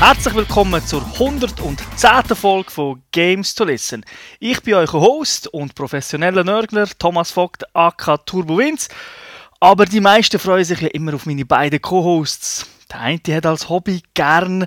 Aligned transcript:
Herzlich 0.00 0.32
willkommen 0.36 0.80
zur 0.86 1.02
110. 1.04 1.76
Folge 2.36 2.70
von 2.70 3.02
Games 3.10 3.52
to 3.56 3.64
Listen. 3.64 4.04
Ich 4.38 4.62
bin 4.62 4.74
euer 4.74 4.92
Host 4.92 5.48
und 5.48 5.74
professioneller 5.74 6.44
Nörgler 6.44 6.86
Thomas 7.00 7.32
Vogt 7.32 7.64
aka 7.74 8.16
Turbo 8.18 8.58
Vince. 8.58 8.90
Aber 9.58 9.86
die 9.86 9.98
meisten 9.98 10.38
freuen 10.38 10.64
sich 10.64 10.80
ja 10.80 10.88
immer 10.88 11.14
auf 11.14 11.26
meine 11.26 11.44
beiden 11.44 11.82
Co-Hosts. 11.82 12.64
Der 12.92 13.00
eine 13.00 13.20
hat 13.28 13.44
als 13.44 13.68
Hobby 13.68 14.00
gern 14.14 14.66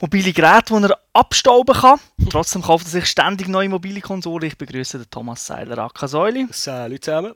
mobile 0.00 0.32
Geräte, 0.32 0.76
die 0.76 0.84
er 0.84 0.98
abstauben 1.12 1.76
kann. 1.76 2.00
Trotzdem 2.28 2.62
kauft 2.62 2.86
er 2.88 2.90
sich 2.90 3.06
ständig 3.06 3.46
neue 3.46 3.68
mobile 3.68 4.00
Konsolen. 4.00 4.48
Ich 4.48 4.58
begrüße 4.58 4.98
den 4.98 5.08
Thomas 5.08 5.46
Seiler 5.46 5.78
aka 5.78 6.08
Säuli. 6.08 6.48
Salut 6.50 7.04
zusammen. 7.04 7.34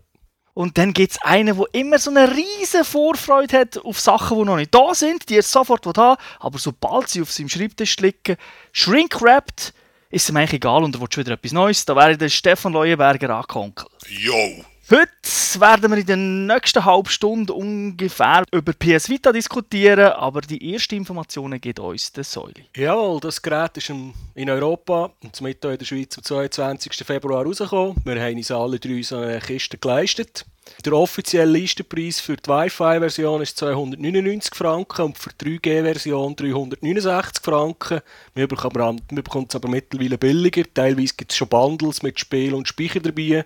Und 0.56 0.78
dann 0.78 0.94
gibt 0.94 1.12
es 1.12 1.18
einen, 1.20 1.54
der 1.54 1.66
immer 1.72 1.98
so 1.98 2.08
eine 2.08 2.34
riesige 2.34 2.82
Vorfreude 2.82 3.58
hat 3.58 3.76
auf 3.76 4.00
Sachen, 4.00 4.38
die 4.38 4.44
noch 4.46 4.56
nicht 4.56 4.74
da 4.74 4.94
sind, 4.94 5.28
die 5.28 5.36
er 5.36 5.42
sofort 5.42 5.84
haben 5.84 6.16
aber 6.40 6.58
sobald 6.58 7.10
sie 7.10 7.20
auf 7.20 7.30
seinem 7.30 7.50
Schreibtisch 7.50 7.98
liegen, 7.98 8.38
shrink-wrapped, 8.72 9.74
ist 10.08 10.30
ihm 10.30 10.36
eigentlich 10.38 10.54
egal 10.54 10.82
und 10.82 10.94
er 10.96 11.02
will 11.02 11.08
schon 11.12 11.26
wieder 11.26 11.34
etwas 11.34 11.52
Neues. 11.52 11.84
Da 11.84 11.94
wäre 11.94 12.16
der 12.16 12.30
Stefan 12.30 12.72
Leuenberger 12.72 13.28
angekonkelt. 13.36 13.90
Yo! 14.08 14.64
Heute 14.88 15.10
werden 15.58 15.90
wir 15.90 15.98
in 15.98 16.06
der 16.06 16.16
nächsten 16.16 16.84
halben 16.84 17.08
Stunde 17.08 17.52
ungefähr 17.52 18.44
über 18.52 18.72
PS 18.72 19.08
Vita 19.08 19.32
diskutieren, 19.32 20.12
aber 20.12 20.42
die 20.42 20.74
ersten 20.74 20.94
Informationen 20.94 21.60
gibt 21.60 21.80
uns 21.80 22.12
der 22.12 22.22
Säule. 22.22 22.54
Jawohl, 22.76 23.18
das 23.18 23.42
Gerät 23.42 23.76
ist 23.78 23.90
in 23.90 24.48
Europa 24.48 25.10
und 25.24 25.40
mit 25.40 25.64
in 25.64 25.76
der 25.76 25.84
Schweiz 25.84 26.16
am 26.16 26.22
22. 26.22 27.04
Februar 27.04 27.44
rausgekommen. 27.44 27.96
Wir 28.04 28.22
haben 28.22 28.36
uns 28.36 28.52
alle 28.52 28.78
drei 28.78 29.02
so 29.02 29.16
eine 29.16 29.40
Kiste 29.40 29.76
geleistet. 29.76 30.44
Der 30.84 30.92
offizielle 30.92 31.50
Listenpreis 31.50 32.20
für 32.20 32.36
die 32.36 32.48
Wi-Fi-Version 32.48 33.42
ist 33.42 33.56
299 33.58 34.54
Franken 34.54 35.02
und 35.06 35.18
für 35.18 35.30
die 35.30 35.58
3G-Version 35.58 36.36
369 36.36 37.42
Franken. 37.42 38.00
Man 38.34 38.46
bekommt 38.46 39.50
es 39.50 39.56
aber 39.56 39.68
mittlerweile 39.68 40.18
billiger. 40.18 40.62
Teilweise 40.72 41.14
gibt 41.16 41.32
es 41.32 41.38
schon 41.38 41.48
Bundles 41.48 42.02
mit 42.02 42.20
Spiel 42.20 42.54
und 42.54 42.68
Speicher 42.68 43.00
dabei. 43.00 43.44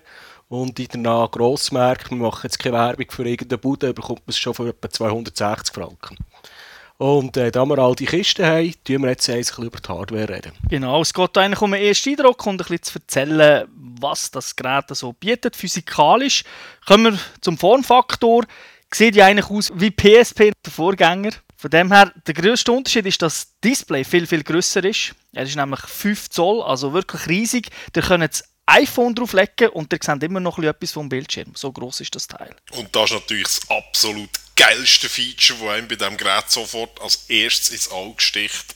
Und 0.51 0.77
in 0.79 1.05
der 1.05 1.29
Grossmärkte, 1.31 2.09
wir 2.09 2.17
machen 2.17 2.41
jetzt 2.43 2.59
keine 2.59 2.75
Werbung 2.75 3.05
für 3.09 3.25
irgendeine 3.25 3.57
Bude, 3.57 3.93
bekommt 3.93 4.19
man 4.19 4.31
es 4.31 4.37
schon 4.37 4.53
für 4.53 4.67
etwa 4.67 4.89
260 4.89 5.73
Franken. 5.73 6.17
Und 6.97 7.37
äh, 7.37 7.51
da 7.51 7.65
wir 7.65 7.79
all 7.79 7.95
die 7.95 8.05
Kisten 8.05 8.45
haben, 8.45 8.73
tun 8.83 9.01
wir 9.01 9.11
jetzt 9.11 9.29
ein 9.29 9.37
bisschen 9.37 9.63
über 9.63 9.79
die 9.79 9.87
Hardware 9.87 10.27
reden. 10.27 10.51
Genau, 10.69 11.01
es 11.01 11.13
geht 11.13 11.37
eigentlich 11.37 11.61
um 11.61 11.71
einen 11.71 11.81
ersten 11.81 12.09
Eindruck 12.09 12.45
und 12.45 12.55
ein 12.55 12.57
bisschen 12.57 12.83
zu 12.83 12.99
erzählen, 12.99 13.65
was 14.01 14.29
das 14.29 14.53
Gerät 14.53 14.83
so 14.89 15.13
bietet, 15.13 15.55
physikalisch. 15.55 16.43
Kommen 16.85 17.13
wir 17.13 17.19
zum 17.39 17.57
Formfaktor. 17.57 18.43
Sieht 18.93 19.15
ja 19.15 19.27
eigentlich 19.27 19.49
aus 19.49 19.71
wie 19.73 19.89
PSP, 19.89 20.51
der 20.65 20.71
Vorgänger. 20.73 21.31
Von 21.55 21.69
dem 21.69 21.93
her, 21.93 22.11
der 22.27 22.33
grösste 22.33 22.73
Unterschied 22.73 23.05
ist, 23.05 23.21
dass 23.21 23.45
das 23.45 23.59
Display 23.63 24.03
viel, 24.03 24.27
viel 24.27 24.43
grösser 24.43 24.83
ist. 24.83 25.15
Er 25.31 25.43
ist 25.43 25.55
nämlich 25.55 25.79
5 25.79 26.29
Zoll, 26.29 26.61
also 26.61 26.91
wirklich 26.91 27.27
riesig. 27.27 27.69
Ihr 27.95 28.01
könnt 28.01 28.43
iPhone 28.71 29.13
drauflegen 29.13 29.69
und 29.69 29.91
ihr 29.91 29.99
seht 30.01 30.23
immer 30.23 30.39
noch 30.39 30.57
etwas 30.59 30.91
vom 30.91 31.09
Bildschirm. 31.09 31.53
So 31.55 31.71
groß 31.71 32.01
ist 32.01 32.15
das 32.15 32.27
Teil. 32.27 32.55
Und 32.71 32.95
das 32.95 33.11
ist 33.11 33.13
natürlich 33.13 33.43
das 33.43 33.69
absolut 33.69 34.29
geilste 34.55 35.09
Feature, 35.09 35.59
das 35.59 35.69
einem 35.69 35.87
bei 35.87 35.95
diesem 35.95 36.17
Gerät 36.17 36.49
sofort 36.49 37.01
als 37.01 37.25
erstes 37.27 37.69
ins 37.69 37.91
Auge 37.91 38.21
sticht. 38.21 38.75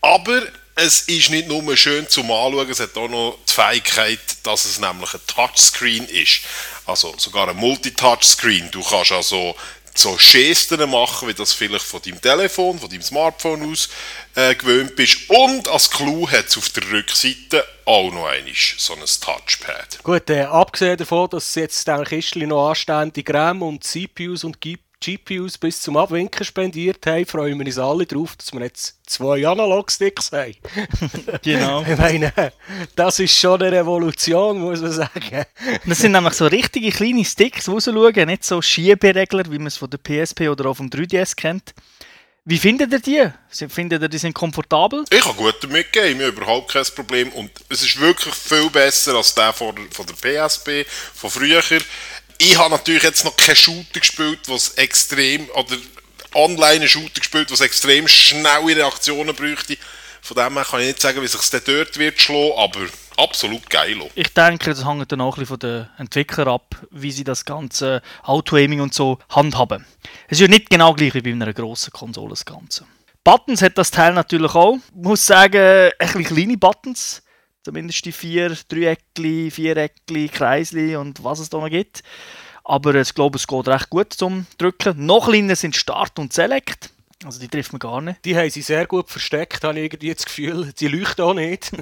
Aber 0.00 0.42
es 0.76 1.00
ist 1.00 1.30
nicht 1.30 1.48
nur 1.48 1.76
schön 1.76 2.08
zum 2.08 2.30
Anschauen, 2.30 2.70
es 2.70 2.80
hat 2.80 2.96
auch 2.96 3.08
noch 3.08 3.38
die 3.48 3.52
Fähigkeit, 3.52 4.20
dass 4.42 4.66
es 4.66 4.78
nämlich 4.78 5.12
ein 5.14 5.20
Touchscreen 5.26 6.06
ist. 6.06 6.42
Also 6.84 7.14
sogar 7.16 7.48
ein 7.48 7.56
Multitouchscreen. 7.56 8.70
Du 8.70 8.82
kannst 8.82 9.10
also 9.10 9.56
so 9.98 10.16
Gesten 10.18 10.88
machen, 10.90 11.28
wie 11.28 11.34
das 11.34 11.52
vielleicht 11.52 11.84
von 11.84 12.02
deinem 12.02 12.20
Telefon, 12.20 12.78
von 12.78 12.88
deinem 12.88 13.02
Smartphone 13.02 13.70
aus 13.70 13.88
äh, 14.34 14.54
gewöhnt 14.54 14.96
bist. 14.96 15.28
Und 15.28 15.68
als 15.68 15.90
Clou 15.90 16.28
hat 16.30 16.46
es 16.48 16.56
auf 16.56 16.68
der 16.70 16.90
Rückseite 16.90 17.64
auch 17.84 18.10
noch 18.12 18.26
einmal 18.26 18.52
so 18.54 18.94
ein 18.94 19.00
Touchpad. 19.00 20.02
Gut, 20.02 20.28
äh, 20.30 20.42
abgesehen 20.42 20.96
davon, 20.96 21.30
dass 21.30 21.54
jetzt 21.54 21.88
ein 21.88 22.04
Kistchen 22.04 22.48
noch 22.48 22.70
anständig 22.70 23.32
RAM 23.32 23.62
und 23.62 23.84
CPUs 23.84 24.44
und 24.44 24.60
GPUs 24.60 24.85
bis 25.60 25.80
zum 25.80 25.96
Abwinken 25.96 26.44
spendiert 26.44 27.06
haben, 27.06 27.26
freuen 27.26 27.58
wir 27.58 27.66
uns 27.66 27.78
alle 27.78 28.06
darauf, 28.06 28.34
dass 28.36 28.52
wir 28.52 28.60
jetzt 28.62 28.98
zwei 29.06 29.46
Analog-Sticks 29.46 30.32
haben. 30.32 30.56
genau. 31.42 31.82
Ich 31.82 31.98
meine, 31.98 32.32
das 32.96 33.18
ist 33.18 33.38
schon 33.38 33.62
eine 33.62 33.72
Revolution, 33.72 34.58
muss 34.58 34.80
man 34.80 34.92
sagen. 34.92 35.44
Das 35.84 35.98
sind 35.98 36.12
nämlich 36.12 36.34
so 36.34 36.46
richtige 36.46 36.90
kleine 36.90 37.24
Sticks, 37.24 37.66
die 37.66 37.70
rausschauen, 37.70 38.26
nicht 38.26 38.44
so 38.44 38.60
Schieberegler, 38.60 39.44
wie 39.50 39.58
man 39.58 39.68
es 39.68 39.76
von 39.76 39.90
der 39.90 39.98
PSP 39.98 40.48
oder 40.48 40.66
auch 40.66 40.74
vom 40.74 40.88
3DS 40.88 41.36
kennt. 41.36 41.74
Wie 42.48 42.58
findet 42.58 42.92
ihr 42.92 43.00
die? 43.00 43.68
Findet 43.68 44.02
ihr, 44.02 44.08
die 44.08 44.18
sind 44.18 44.32
komfortabel? 44.32 45.04
Ich 45.10 45.24
habe 45.24 45.34
gut 45.34 45.56
damit 45.62 45.92
gegeben, 45.92 46.20
ich 46.20 46.26
habe 46.28 46.36
überhaupt 46.36 46.70
kein 46.70 46.84
Problem. 46.94 47.32
Und 47.32 47.50
es 47.68 47.82
ist 47.82 47.98
wirklich 47.98 48.32
viel 48.36 48.70
besser 48.70 49.16
als 49.16 49.34
der 49.34 49.52
von, 49.52 49.74
von 49.90 50.06
der 50.06 50.14
PSP, 50.46 50.86
von 51.12 51.28
früher. 51.28 51.60
Ich 52.38 52.58
habe 52.58 52.70
natürlich 52.70 53.02
jetzt 53.02 53.24
noch 53.24 53.36
keinen 53.36 53.56
Shooter 53.56 54.00
gespielt, 54.00 54.40
was 54.46 54.74
extrem, 54.74 55.48
oder 55.50 55.76
online 56.34 56.86
Shooter 56.86 57.20
gespielt, 57.20 57.50
was 57.50 57.60
extrem 57.60 58.06
schnelle 58.08 58.76
Reaktionen 58.76 59.34
bräuchte. 59.34 59.78
Von 60.20 60.36
dem 60.36 60.54
her 60.54 60.64
kann 60.64 60.80
ich 60.80 60.88
nicht 60.88 61.00
sagen, 61.00 61.22
wie 61.22 61.26
sich 61.26 61.40
es 61.40 61.50
dort 61.50 61.98
wird 61.98 62.20
schlagen, 62.20 62.52
aber 62.58 62.80
absolut 63.16 63.70
geil. 63.70 63.96
Ich 64.14 64.34
denke, 64.34 64.70
das 64.70 64.84
hängt 64.84 65.10
dann 65.12 65.20
auch 65.20 65.36
ein 65.36 65.40
bisschen 65.40 65.46
von 65.46 65.58
den 65.60 65.88
Entwicklern 65.98 66.48
ab, 66.48 66.74
wie 66.90 67.12
sie 67.12 67.24
das 67.24 67.44
ganze 67.44 68.02
Auto-Aiming 68.24 68.80
und 68.80 68.92
so 68.92 69.18
handhaben. 69.30 69.86
Es 70.28 70.38
ist 70.38 70.42
ja 70.42 70.48
nicht 70.48 70.68
genau 70.68 70.94
gleich 70.94 71.14
wie 71.14 71.22
bei 71.22 71.30
einer 71.30 71.54
grossen 71.54 71.92
Konsole 71.92 72.30
das 72.30 72.44
Ganze. 72.44 72.86
Buttons 73.24 73.62
hat 73.62 73.78
das 73.78 73.90
Teil 73.90 74.12
natürlich 74.12 74.54
auch. 74.54 74.76
Ich 74.76 75.02
muss 75.02 75.24
sagen, 75.24 75.90
ein 75.98 76.08
bisschen 76.12 76.24
kleine 76.24 76.56
Buttons. 76.56 77.22
Zumindest 77.66 78.04
die 78.04 78.12
vier 78.12 78.56
Dreieckli, 78.68 79.50
Viereckli, 79.50 80.28
Kreisli 80.28 80.94
und 80.94 81.24
was 81.24 81.40
es 81.40 81.50
da 81.50 81.58
noch 81.58 81.68
gibt. 81.68 82.04
Aber 82.62 82.94
ich 82.94 83.12
glaube, 83.12 83.38
es 83.38 83.48
geht 83.48 83.66
recht 83.66 83.90
gut 83.90 84.12
zum 84.12 84.46
Drücken. 84.56 85.04
Noch 85.04 85.28
kleiner 85.28 85.56
sind 85.56 85.74
Start 85.74 86.16
und 86.20 86.32
Select. 86.32 86.90
Also 87.24 87.40
die 87.40 87.48
trifft 87.48 87.72
man 87.72 87.78
gar 87.78 88.00
nicht. 88.02 88.24
Die 88.26 88.36
haben 88.36 88.50
sie 88.50 88.60
sehr 88.60 88.86
gut 88.86 89.08
versteckt, 89.08 89.64
habe 89.64 89.78
ich 89.78 89.86
irgendwie 89.86 90.12
das 90.12 90.26
Gefühl. 90.26 90.72
Die 90.78 90.88
leuchten 90.88 91.24
auch 91.24 91.32
nicht. 91.32 91.72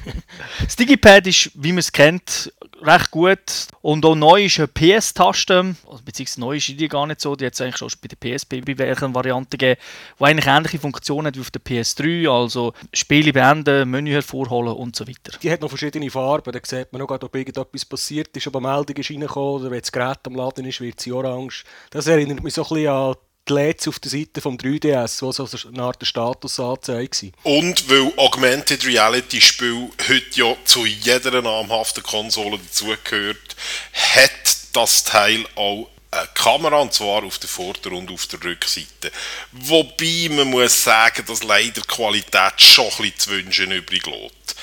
das 0.62 0.76
Digipad 0.76 1.26
ist, 1.26 1.50
wie 1.54 1.72
man 1.72 1.78
es 1.78 1.90
kennt, 1.90 2.52
recht 2.82 3.10
gut. 3.10 3.68
Und 3.80 4.04
auch 4.04 4.14
neu 4.14 4.44
ist 4.44 4.58
eine 4.58 4.68
PS-Taste, 4.68 5.74
also 5.88 6.02
beziehungsweise 6.04 6.40
neu 6.40 6.56
ist 6.56 6.68
die 6.68 6.88
gar 6.88 7.06
nicht 7.06 7.22
so, 7.22 7.34
die 7.34 7.46
hat 7.46 7.54
es 7.54 7.62
eigentlich 7.62 7.78
schon 7.78 7.88
bei 8.02 8.08
der 8.08 8.36
PSP 8.36 8.60
bei 8.64 8.76
welchen 8.76 9.14
Varianten 9.14 9.50
gegeben, 9.50 9.80
die 10.20 10.24
eigentlich 10.24 10.46
ähnliche 10.46 10.78
Funktionen 10.78 11.28
hat 11.28 11.36
wie 11.36 11.40
auf 11.40 11.50
der 11.50 11.62
PS3, 11.62 12.28
also 12.28 12.74
Spiele 12.92 13.32
beenden, 13.32 13.90
Menü 13.90 14.12
hervorholen 14.12 14.74
und 14.74 14.96
so 14.96 15.08
weiter. 15.08 15.38
Die 15.42 15.50
hat 15.50 15.62
noch 15.62 15.68
verschiedene 15.68 16.10
Farben, 16.10 16.52
da 16.52 16.60
sieht 16.62 16.92
man 16.92 17.00
noch, 17.00 17.10
ob 17.10 17.34
irgendetwas 17.34 17.86
passiert 17.86 18.36
ist, 18.36 18.46
ob 18.46 18.56
eine 18.56 18.68
Meldung 18.68 18.96
ist 18.96 19.10
reingekommen 19.10 19.62
oder 19.62 19.70
wenn 19.70 19.80
das 19.80 19.92
Gerät 19.92 20.18
am 20.24 20.34
Laden 20.34 20.66
ist, 20.66 20.80
wird 20.80 21.00
sie 21.00 21.12
orange. 21.12 21.64
Das 21.88 22.06
erinnert 22.06 22.42
mich 22.42 22.52
so 22.52 22.62
ein 22.62 22.68
bisschen 22.68 22.88
an 22.88 23.14
LEDs 23.50 23.88
auf 23.88 23.98
der 23.98 24.10
Seite 24.10 24.40
vom 24.40 24.56
3DS, 24.56 25.22
wo 25.22 25.32
so 25.32 25.48
eine 25.68 25.82
Art 25.82 26.06
Statusanzeige 26.06 27.32
war. 27.44 27.52
Und 27.52 27.88
weil 27.88 28.12
Augmented 28.16 28.86
Reality 28.86 29.40
Spiel 29.40 29.90
heute 30.08 30.40
ja 30.40 30.56
zu 30.64 30.86
jeder 30.86 31.42
namhaften 31.42 32.02
Konsole 32.02 32.58
dazugehört, 32.58 33.56
hat 33.92 34.30
das 34.72 35.04
Teil 35.04 35.44
auch 35.56 35.88
eine 36.10 36.28
Kamera, 36.34 36.80
und 36.80 36.92
zwar 36.92 37.24
auf 37.24 37.38
der 37.38 37.48
Vorder- 37.48 37.92
und 37.92 38.10
auf 38.10 38.26
der 38.26 38.42
Rückseite. 38.42 39.10
Wobei 39.52 40.28
man 40.30 40.48
muss 40.48 40.84
sagen, 40.84 41.24
dass 41.26 41.42
leider 41.42 41.80
die 41.80 41.88
Qualität 41.88 42.52
schon 42.58 42.86
ein 42.86 42.90
bisschen 42.90 43.18
zu 43.18 43.30
wünschen 43.30 43.72
übrig 43.72 44.06
lässt. 44.06 44.56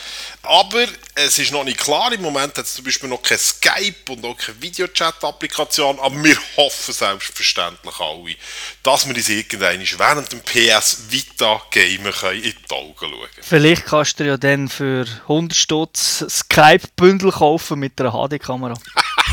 Aber 0.43 0.85
es 1.15 1.37
ist 1.37 1.51
noch 1.51 1.63
nicht 1.63 1.79
klar, 1.79 2.11
im 2.11 2.21
Moment 2.21 2.57
hat 2.57 2.65
es 2.65 2.73
zum 2.73 2.85
Beispiel 2.85 3.09
noch 3.09 3.21
kein 3.21 3.37
Skype 3.37 4.11
und 4.11 4.25
auch 4.25 4.35
keine 4.35 4.59
Videochat-Applikation, 4.61 5.99
aber 5.99 6.23
wir 6.23 6.37
hoffen 6.57 6.93
selbstverständlich 6.93 7.99
alle, 7.99 8.35
dass 8.81 9.07
wir 9.07 9.15
uns 9.15 9.29
irgendwann 9.29 9.79
während 9.97 10.31
dem 10.31 10.41
PS 10.41 11.03
Vita 11.09 11.61
Gamer 11.69 12.31
in 12.31 12.41
die 12.41 12.73
Augen 12.73 12.95
schauen 12.99 13.27
Vielleicht 13.41 13.85
kannst 13.85 14.19
du 14.19 14.25
ja 14.25 14.37
dann 14.37 14.67
für 14.67 15.05
100 15.23 15.55
Stutz 15.55 16.25
Skype-Bündel 16.27 17.31
kaufen 17.31 17.79
mit 17.79 18.01
einer 18.01 18.11
HD-Kamera. 18.11 18.73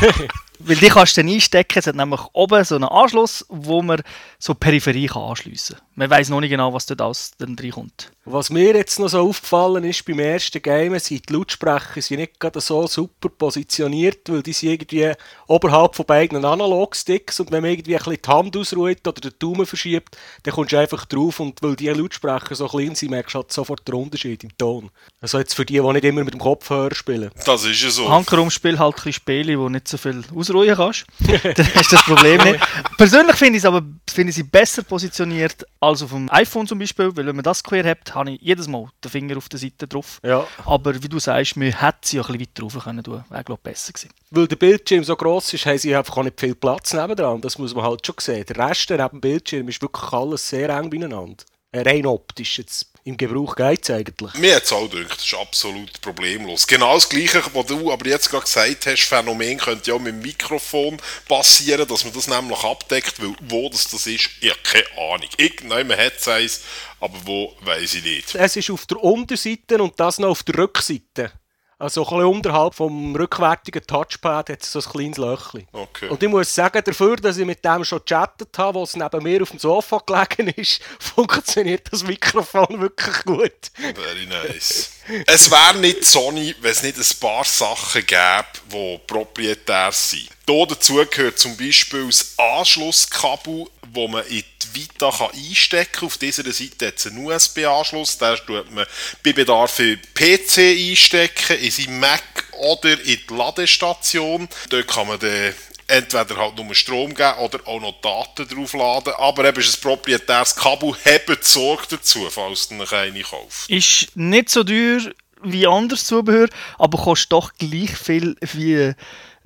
Weil 0.59 0.75
die 0.75 0.89
kannst 0.89 1.15
du 1.15 1.21
dann 1.21 1.31
einstecken, 1.31 1.79
es 1.79 1.87
hat 1.87 1.95
nämlich 1.95 2.19
oben 2.33 2.63
so 2.65 2.75
einen 2.75 2.83
Anschluss, 2.83 3.45
wo 3.47 3.81
man 3.81 4.01
so 4.37 4.53
Peripherie 4.53 5.07
kann 5.07 5.23
anschliessen 5.23 5.77
kann. 5.77 5.85
Man 5.95 6.09
weiß 6.09 6.29
noch 6.29 6.41
nicht 6.41 6.49
genau, 6.49 6.73
was 6.73 6.85
dort 6.85 7.01
alles 7.01 7.31
dann 7.37 7.57
reinkommt. 7.57 8.11
Was 8.25 8.49
mir 8.49 8.75
jetzt 8.75 8.99
noch 8.99 9.07
so 9.07 9.27
aufgefallen 9.27 9.83
ist 9.85 10.05
beim 10.05 10.19
ersten 10.19 10.61
Game, 10.61 10.97
sind 10.99 11.27
die 11.27 11.33
Lautsprecher 11.33 12.01
sind 12.01 12.19
nicht 12.19 12.39
gerade 12.39 12.61
so 12.61 12.85
super 12.85 13.29
positioniert, 13.29 14.29
weil 14.29 14.43
die 14.43 14.53
sind 14.53 14.69
irgendwie 14.69 15.13
oberhalb 15.47 15.95
von 15.95 16.05
beiden 16.05 16.45
Analog-Sticks 16.45 17.39
und 17.39 17.51
wenn 17.51 17.61
man 17.61 17.71
irgendwie 17.71 17.95
ein 17.95 18.03
bisschen 18.03 18.21
die 18.23 18.29
Hand 18.29 18.57
ausruht 18.57 19.07
oder 19.07 19.21
den 19.21 19.33
Daumen 19.39 19.65
verschiebt, 19.65 20.15
dann 20.43 20.53
kommst 20.53 20.73
du 20.73 20.77
einfach 20.77 21.05
drauf 21.05 21.39
und 21.39 21.61
weil 21.63 21.75
die 21.75 21.89
Lautsprecher 21.89 22.53
so 22.53 22.67
klein 22.67 22.93
sind, 22.93 23.09
merkst 23.11 23.33
du 23.33 23.39
halt 23.39 23.51
sofort 23.51 23.87
den 23.87 23.95
Unterschied 23.95 24.43
im 24.43 24.55
Ton. 24.57 24.91
Also 25.21 25.39
jetzt 25.39 25.55
für 25.55 25.65
die, 25.65 25.81
die 25.81 25.93
nicht 25.93 26.05
immer 26.05 26.23
mit 26.23 26.33
dem 26.33 26.39
Kopfhörer 26.39 26.93
spielen. 26.93 27.31
Das 27.45 27.65
ist 27.65 27.81
ja 27.81 27.89
so. 27.89 28.09
Hankerum 28.09 28.51
spielt 28.51 28.77
halt 28.77 28.93
ein 28.93 28.95
bisschen 28.95 29.13
Spiele, 29.13 29.59
wo 29.59 29.69
nicht 29.69 29.87
so 29.87 29.97
viel 29.97 30.23
ausruhen 30.49 30.75
kannst. 30.75 31.05
dann 31.57 31.75
hast 31.75 31.91
du 31.91 31.95
das 31.95 32.05
Problem 32.05 32.41
nicht. 32.43 32.59
Persönlich 32.97 33.35
finde 33.35 33.57
ich 33.57 33.63
es 33.63 33.65
aber 33.65 33.83
finde 34.09 34.29
ich 34.29 34.35
sie 34.35 34.43
besser 34.43 34.83
positioniert 34.83 35.65
als 35.79 36.01
auf 36.01 36.11
dem 36.11 36.29
iPhone 36.31 36.67
zum 36.67 36.79
Beispiel, 36.79 37.15
weil 37.15 37.25
wenn 37.25 37.35
man 37.35 37.43
das 37.43 37.63
quer 37.63 37.83
hat, 37.83 38.13
habe 38.13 38.31
ich 38.31 38.41
jedes 38.41 38.67
Mal 38.67 38.87
den 39.03 39.11
Finger 39.11 39.37
auf 39.37 39.49
der 39.49 39.59
Seite 39.59 39.87
drauf. 39.87 40.19
Ja. 40.23 40.45
Aber 40.65 41.01
wie 41.01 41.09
du 41.09 41.19
sagst, 41.19 41.57
man 41.57 41.71
hätte 41.71 41.97
sie 42.03 42.17
ja 42.17 42.23
ein 42.23 42.37
bisschen 42.37 42.41
weiter 42.41 42.63
rauf 42.63 42.83
können 42.83 43.03
tun. 43.03 43.23
Wäre, 43.29 43.43
glaube 43.43 43.61
besser 43.63 43.93
gewesen. 43.93 44.09
Weil 44.31 44.47
der 44.47 44.55
Bildschirm 44.55 45.03
so 45.03 45.15
gross 45.15 45.53
ist, 45.53 45.65
haben 45.65 45.77
sie 45.77 45.95
einfach 45.95 46.17
auch 46.17 46.23
nicht 46.23 46.39
viel 46.39 46.55
Platz 46.55 46.93
nebendran. 46.93 47.41
Das 47.41 47.57
muss 47.57 47.73
man 47.73 47.85
halt 47.85 48.05
schon 48.05 48.15
sehen. 48.19 48.45
Der 48.47 48.69
Rest 48.69 48.89
neben 48.89 49.09
dem 49.09 49.21
Bildschirm 49.21 49.67
ist 49.69 49.81
wirklich 49.81 50.11
alles 50.11 50.47
sehr 50.49 50.69
eng 50.69 50.89
beieinander. 50.89 51.43
Rein 51.73 52.05
optisch 52.05 52.57
jetzt. 52.57 52.91
Im 53.09 53.17
Gebrauch 53.17 53.55
geht 53.55 53.81
es 53.81 53.89
eigentlich. 53.89 54.35
Mir 54.35 54.57
hat 54.57 54.65
es 54.65 54.71
auch 54.71 54.87
gedacht, 54.87 55.17
das 55.17 55.25
ist 55.25 55.33
absolut 55.33 55.99
problemlos. 55.99 56.67
Genau 56.67 56.93
das 56.93 57.09
Gleiche, 57.09 57.41
was 57.53 57.65
du 57.65 57.91
aber 57.91 58.05
jetzt 58.05 58.29
gerade 58.29 58.43
gesagt 58.43 58.85
hast, 58.85 59.01
Phänomen 59.01 59.57
könnte 59.57 59.89
ja 59.89 59.97
mit 59.97 60.13
dem 60.13 60.21
Mikrofon 60.21 61.01
passieren, 61.27 61.87
dass 61.87 62.05
man 62.05 62.13
das 62.13 62.27
nämlich 62.27 62.63
abdeckt, 62.63 63.19
weil 63.19 63.33
wo 63.47 63.67
das, 63.67 63.87
das 63.87 64.05
ist, 64.05 64.29
ich 64.41 64.51
habe 64.51 64.59
keine 64.61 65.11
Ahnung. 65.11 65.29
Irgendjemand 65.37 65.99
hat 65.99 66.17
es 66.17 66.27
eins, 66.27 66.61
aber 66.99 67.17
wo, 67.25 67.55
weiß 67.61 67.95
ich 67.95 68.03
nicht. 68.03 68.35
Es 68.35 68.55
ist 68.55 68.69
auf 68.69 68.85
der 68.85 69.03
Unterseite 69.03 69.81
und 69.81 69.99
das 69.99 70.19
noch 70.19 70.29
auf 70.29 70.43
der 70.43 70.59
Rückseite. 70.59 71.31
Also 71.79 72.03
ein 72.03 72.09
bisschen 72.09 72.25
unterhalb 72.25 72.75
vom 72.75 73.15
rückwärtigen 73.15 73.81
Touchpad 73.87 74.49
hat 74.49 74.61
es 74.61 74.73
so 74.73 74.79
ein 74.79 74.91
kleines 74.91 75.17
Löchchen. 75.17 75.65
Okay. 75.71 76.09
Und 76.09 76.21
ich 76.21 76.27
muss 76.27 76.53
sagen, 76.53 76.81
dafür, 76.83 77.15
dass 77.15 77.37
ich 77.37 77.45
mit 77.45 77.63
dem 77.63 77.85
schon 77.85 77.99
gechattet 77.99 78.49
habe, 78.57 78.81
was 78.81 78.97
neben 78.97 79.23
mir 79.23 79.41
auf 79.41 79.51
dem 79.51 79.59
Sofa 79.59 80.01
gelegen 80.05 80.53
ist, 80.57 80.81
funktioniert 80.99 81.87
das 81.89 82.03
Mikrofon 82.03 82.81
wirklich 82.81 83.23
gut. 83.23 83.71
Very 83.75 84.25
nice. 84.25 84.91
es 85.25 85.49
wäre 85.49 85.77
nicht 85.77 86.03
Sony, 86.03 86.53
wenn 86.59 86.71
es 86.71 86.83
nicht 86.83 86.97
ein 86.97 87.19
paar 87.21 87.45
Sachen 87.45 88.05
gäbe, 88.05 88.45
die 88.73 88.99
proprietär 89.07 89.93
sind. 89.93 90.27
Hier 90.49 90.67
dazu 90.67 90.95
gehört 91.09 91.39
zum 91.39 91.55
Beispiel 91.55 92.07
das 92.07 92.33
Anschlusskabel, 92.37 93.67
wo 93.93 94.07
man 94.09 94.25
in 94.27 94.43
Vita 94.73 95.11
kann 95.11 95.29
einstecken 95.31 95.91
kann. 95.91 96.07
Auf 96.07 96.17
dieser 96.17 96.51
Seite 96.51 96.87
hat 96.87 96.97
es 96.97 97.07
einen 97.07 97.25
USB-Anschluss, 97.25 98.17
den 98.17 98.35
tut 98.45 98.71
man 98.71 98.85
bei 99.23 99.33
Bedarf 99.33 99.79
in 99.79 99.99
PC 100.13 100.57
einstecken, 100.89 101.57
in 101.57 101.71
seinen 101.71 101.99
Mac 101.99 102.45
oder 102.59 102.91
in 102.91 103.19
die 103.29 103.33
Ladestation. 103.33 104.47
Dort 104.69 104.87
kann 104.87 105.07
man 105.07 105.19
dann 105.19 105.53
entweder 105.87 106.37
halt 106.37 106.55
nur 106.55 106.75
Strom 106.75 107.13
geben 107.13 107.39
oder 107.39 107.59
auch 107.65 107.81
noch 107.81 107.99
Daten 108.01 108.47
draufladen. 108.47 109.13
Aber 109.17 109.45
eben 109.45 109.59
ist 109.59 109.77
ein 109.77 109.81
proprietäres 109.81 110.55
Kabel, 110.55 110.93
hebt 111.03 111.43
Sorge 111.43 111.83
dazu, 111.89 112.27
falls 112.29 112.69
du 112.69 112.75
noch 112.75 112.91
eine 112.91 113.21
kauft. 113.21 113.69
Ist 113.69 114.15
nicht 114.15 114.49
so 114.49 114.63
teuer 114.63 115.01
wie 115.41 115.67
anderes 115.67 116.05
Zubehör, 116.05 116.49
aber 116.77 116.97
kostet 116.97 117.31
doch 117.31 117.53
gleich 117.57 117.95
viel 117.95 118.35
wie 118.53 118.93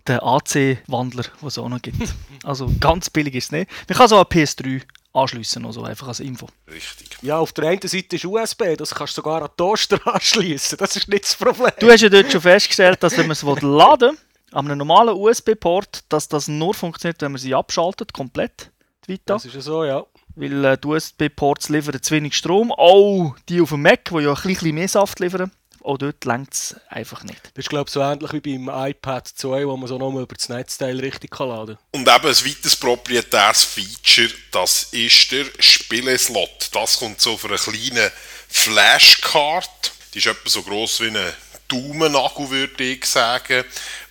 der 0.07 0.23
AC-Wandler, 0.23 1.23
den 1.23 1.47
es 1.47 1.57
auch 1.57 1.69
noch 1.69 1.81
gibt. 1.81 2.13
Also 2.43 2.69
ganz 2.79 3.09
billig 3.09 3.35
ist 3.35 3.45
es 3.45 3.51
nicht. 3.51 3.71
Man 3.87 3.97
kann 3.97 4.07
so 4.07 4.15
eine 4.15 4.25
PS3 4.25 4.81
anschliessen, 5.13 5.65
also 5.65 5.83
einfach 5.83 6.07
als 6.07 6.19
Info. 6.19 6.47
Richtig. 6.69 7.17
Ja, 7.21 7.37
auf 7.37 7.53
der 7.53 7.69
einen 7.69 7.81
Seite 7.81 8.15
ist 8.15 8.25
USB, 8.25 8.75
das 8.77 8.93
kannst 8.93 9.13
du 9.13 9.21
sogar 9.21 9.41
an 9.41 9.47
den 9.47 9.57
Toaster 9.57 9.99
anschließen. 10.13 10.77
Das 10.77 10.95
ist 10.95 11.07
nicht 11.07 11.23
das 11.23 11.35
Problem. 11.35 11.71
Du 11.79 11.89
hast 11.89 12.01
ja 12.01 12.09
dort 12.09 12.31
schon 12.31 12.41
festgestellt, 12.41 13.01
dass 13.03 13.17
wenn 13.17 13.27
man 13.27 13.31
es 13.33 13.43
laden 13.43 14.11
will, 14.11 14.17
an 14.51 14.67
einem 14.67 14.79
normalen 14.79 15.15
USB-Port, 15.15 16.03
dass 16.09 16.27
das 16.27 16.47
nur 16.47 16.73
funktioniert, 16.73 17.21
wenn 17.21 17.31
man 17.31 17.41
sie 17.41 17.55
abschaltet, 17.55 18.13
komplett, 18.13 18.71
die 19.05 19.13
Vita. 19.13 19.33
Das 19.33 19.45
ist 19.45 19.55
ja 19.55 19.61
so, 19.61 19.83
ja. 19.83 20.05
Weil 20.35 20.65
äh, 20.65 20.77
die 20.77 20.87
USB-Ports 20.87 21.69
liefern 21.69 22.01
zu 22.01 22.13
wenig 22.13 22.35
Strom. 22.35 22.71
Auch 22.71 23.35
die 23.49 23.61
auf 23.61 23.69
dem 23.69 23.81
Mac, 23.81 24.05
die 24.05 24.23
ja 24.23 24.33
ein 24.33 24.41
bisschen 24.41 24.75
mehr 24.75 24.87
Saft 24.87 25.19
liefern, 25.19 25.51
auch 25.83 25.97
dort 25.97 26.23
längt 26.25 26.53
es 26.53 26.75
einfach 26.89 27.23
nicht. 27.23 27.41
Das 27.53 27.65
ist, 27.65 27.69
glaube 27.69 27.87
ich, 27.87 27.93
so 27.93 28.01
ähnlich 28.01 28.31
wie 28.33 28.57
beim 28.57 28.69
iPad 28.89 29.27
2, 29.27 29.67
wo 29.67 29.77
man 29.77 29.87
so 29.87 29.97
nochmal 29.97 30.23
über 30.23 30.35
das 30.35 30.49
Netzteil 30.49 30.99
richtig 30.99 31.31
kann 31.31 31.49
laden 31.49 31.77
Und 31.91 32.01
eben 32.01 32.09
ein 32.09 32.23
weiteres 32.23 32.75
proprietäres 32.75 33.63
Feature, 33.63 34.29
das 34.51 34.83
ist 34.91 35.31
der 35.31 35.45
Spieleslot. 35.59 36.69
Das 36.71 36.99
kommt 36.99 37.21
so 37.21 37.33
auf 37.33 37.45
einer 37.45 37.57
kleinen 37.57 38.11
Flashcard. 38.49 39.91
Die 40.13 40.19
ist 40.19 40.27
etwa 40.27 40.49
so 40.49 40.61
gross 40.63 40.99
wie 41.01 41.07
eine 41.07 41.33
Daumennagel, 41.67 42.49
würde 42.49 42.83
ich 42.83 43.05
sagen. 43.05 43.63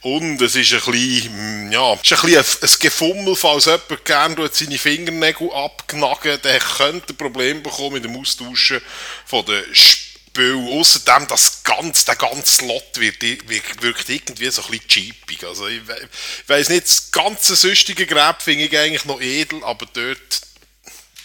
Und 0.02 0.42
es 0.42 0.56
ist 0.56 0.72
ein 0.72 0.92
bisschen, 0.92 1.68
mm, 1.68 1.72
ja, 1.72 1.94
es 1.94 2.02
ist 2.02 2.12
ein, 2.12 2.30
bisschen 2.30 2.60
ein, 2.62 2.68
ein 2.68 2.76
Gefummel, 2.80 3.36
falls 3.36 3.66
jemand 3.66 4.04
gerne 4.04 4.50
seine 4.52 4.78
Fingernägel 4.78 5.52
abknacken, 5.52 6.40
der 6.42 6.58
könnte 6.58 7.12
ein 7.12 7.16
Problem 7.16 7.62
bekommen 7.62 7.94
mit 7.94 8.04
dem 8.04 8.16
Austauschen 8.16 8.80
von 9.24 9.44
den 9.46 9.62
Spielen. 9.74 10.01
Außerdem, 10.38 11.26
das 11.28 11.62
ganze, 11.62 12.06
der 12.06 12.16
ganze 12.16 12.56
Slot 12.56 12.98
wird, 12.98 13.20
wirkt, 13.22 13.82
wirkt 13.82 14.08
irgendwie 14.08 14.50
so 14.50 14.62
ein 14.62 14.70
bisschen 14.70 14.88
cheapig. 14.88 15.44
Also 15.44 15.66
ich, 15.66 15.86
we 15.86 15.94
ich 15.94 16.48
weiss 16.48 16.70
nicht, 16.70 16.84
das 16.84 17.10
ganze 17.10 17.54
süchtige 17.54 18.06
Gerät 18.06 18.40
finde 18.40 18.64
ich 18.64 18.78
eigentlich 18.78 19.04
noch 19.04 19.20
edel, 19.20 19.62
aber 19.62 19.84
dort, 19.92 20.40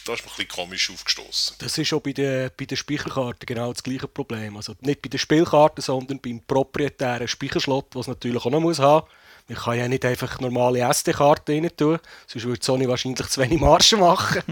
da 0.05 0.13
ist 0.13 0.25
mir 0.25 0.31
ein 0.31 0.35
bisschen 0.35 0.47
komisch 0.49 0.89
aufgestoßen. 0.89 1.55
Das 1.59 1.77
ist 1.77 1.93
auch 1.93 2.01
bei 2.01 2.11
den, 2.11 2.51
bei 2.57 2.65
den 2.65 2.75
Speicherkarten 2.75 3.45
genau 3.45 3.71
das 3.71 3.81
gleiche 3.81 4.09
Problem. 4.09 4.57
Also 4.57 4.75
nicht 4.81 5.01
bei 5.01 5.07
den 5.07 5.19
Spielkarten, 5.19 5.81
sondern 5.81 6.19
beim 6.19 6.41
proprietären 6.41 7.29
Speicherslot, 7.29 7.87
was 7.93 8.07
natürlich 8.07 8.45
auch 8.45 8.51
noch 8.51 8.59
muss 8.59 8.79
haben. 8.79 9.07
Man 9.47 9.57
kann 9.57 9.77
ja 9.77 9.87
nicht 9.87 10.03
einfach 10.03 10.41
normale 10.41 10.81
SD-Karten 10.81 11.63
rein 11.63 11.77
tun, 11.77 11.99
sonst 12.27 12.45
würde 12.45 12.63
Sony 12.63 12.87
wahrscheinlich 12.89 13.25
zu 13.29 13.39
wenig 13.39 13.61
Marschen 13.61 14.01
machen. 14.01 14.43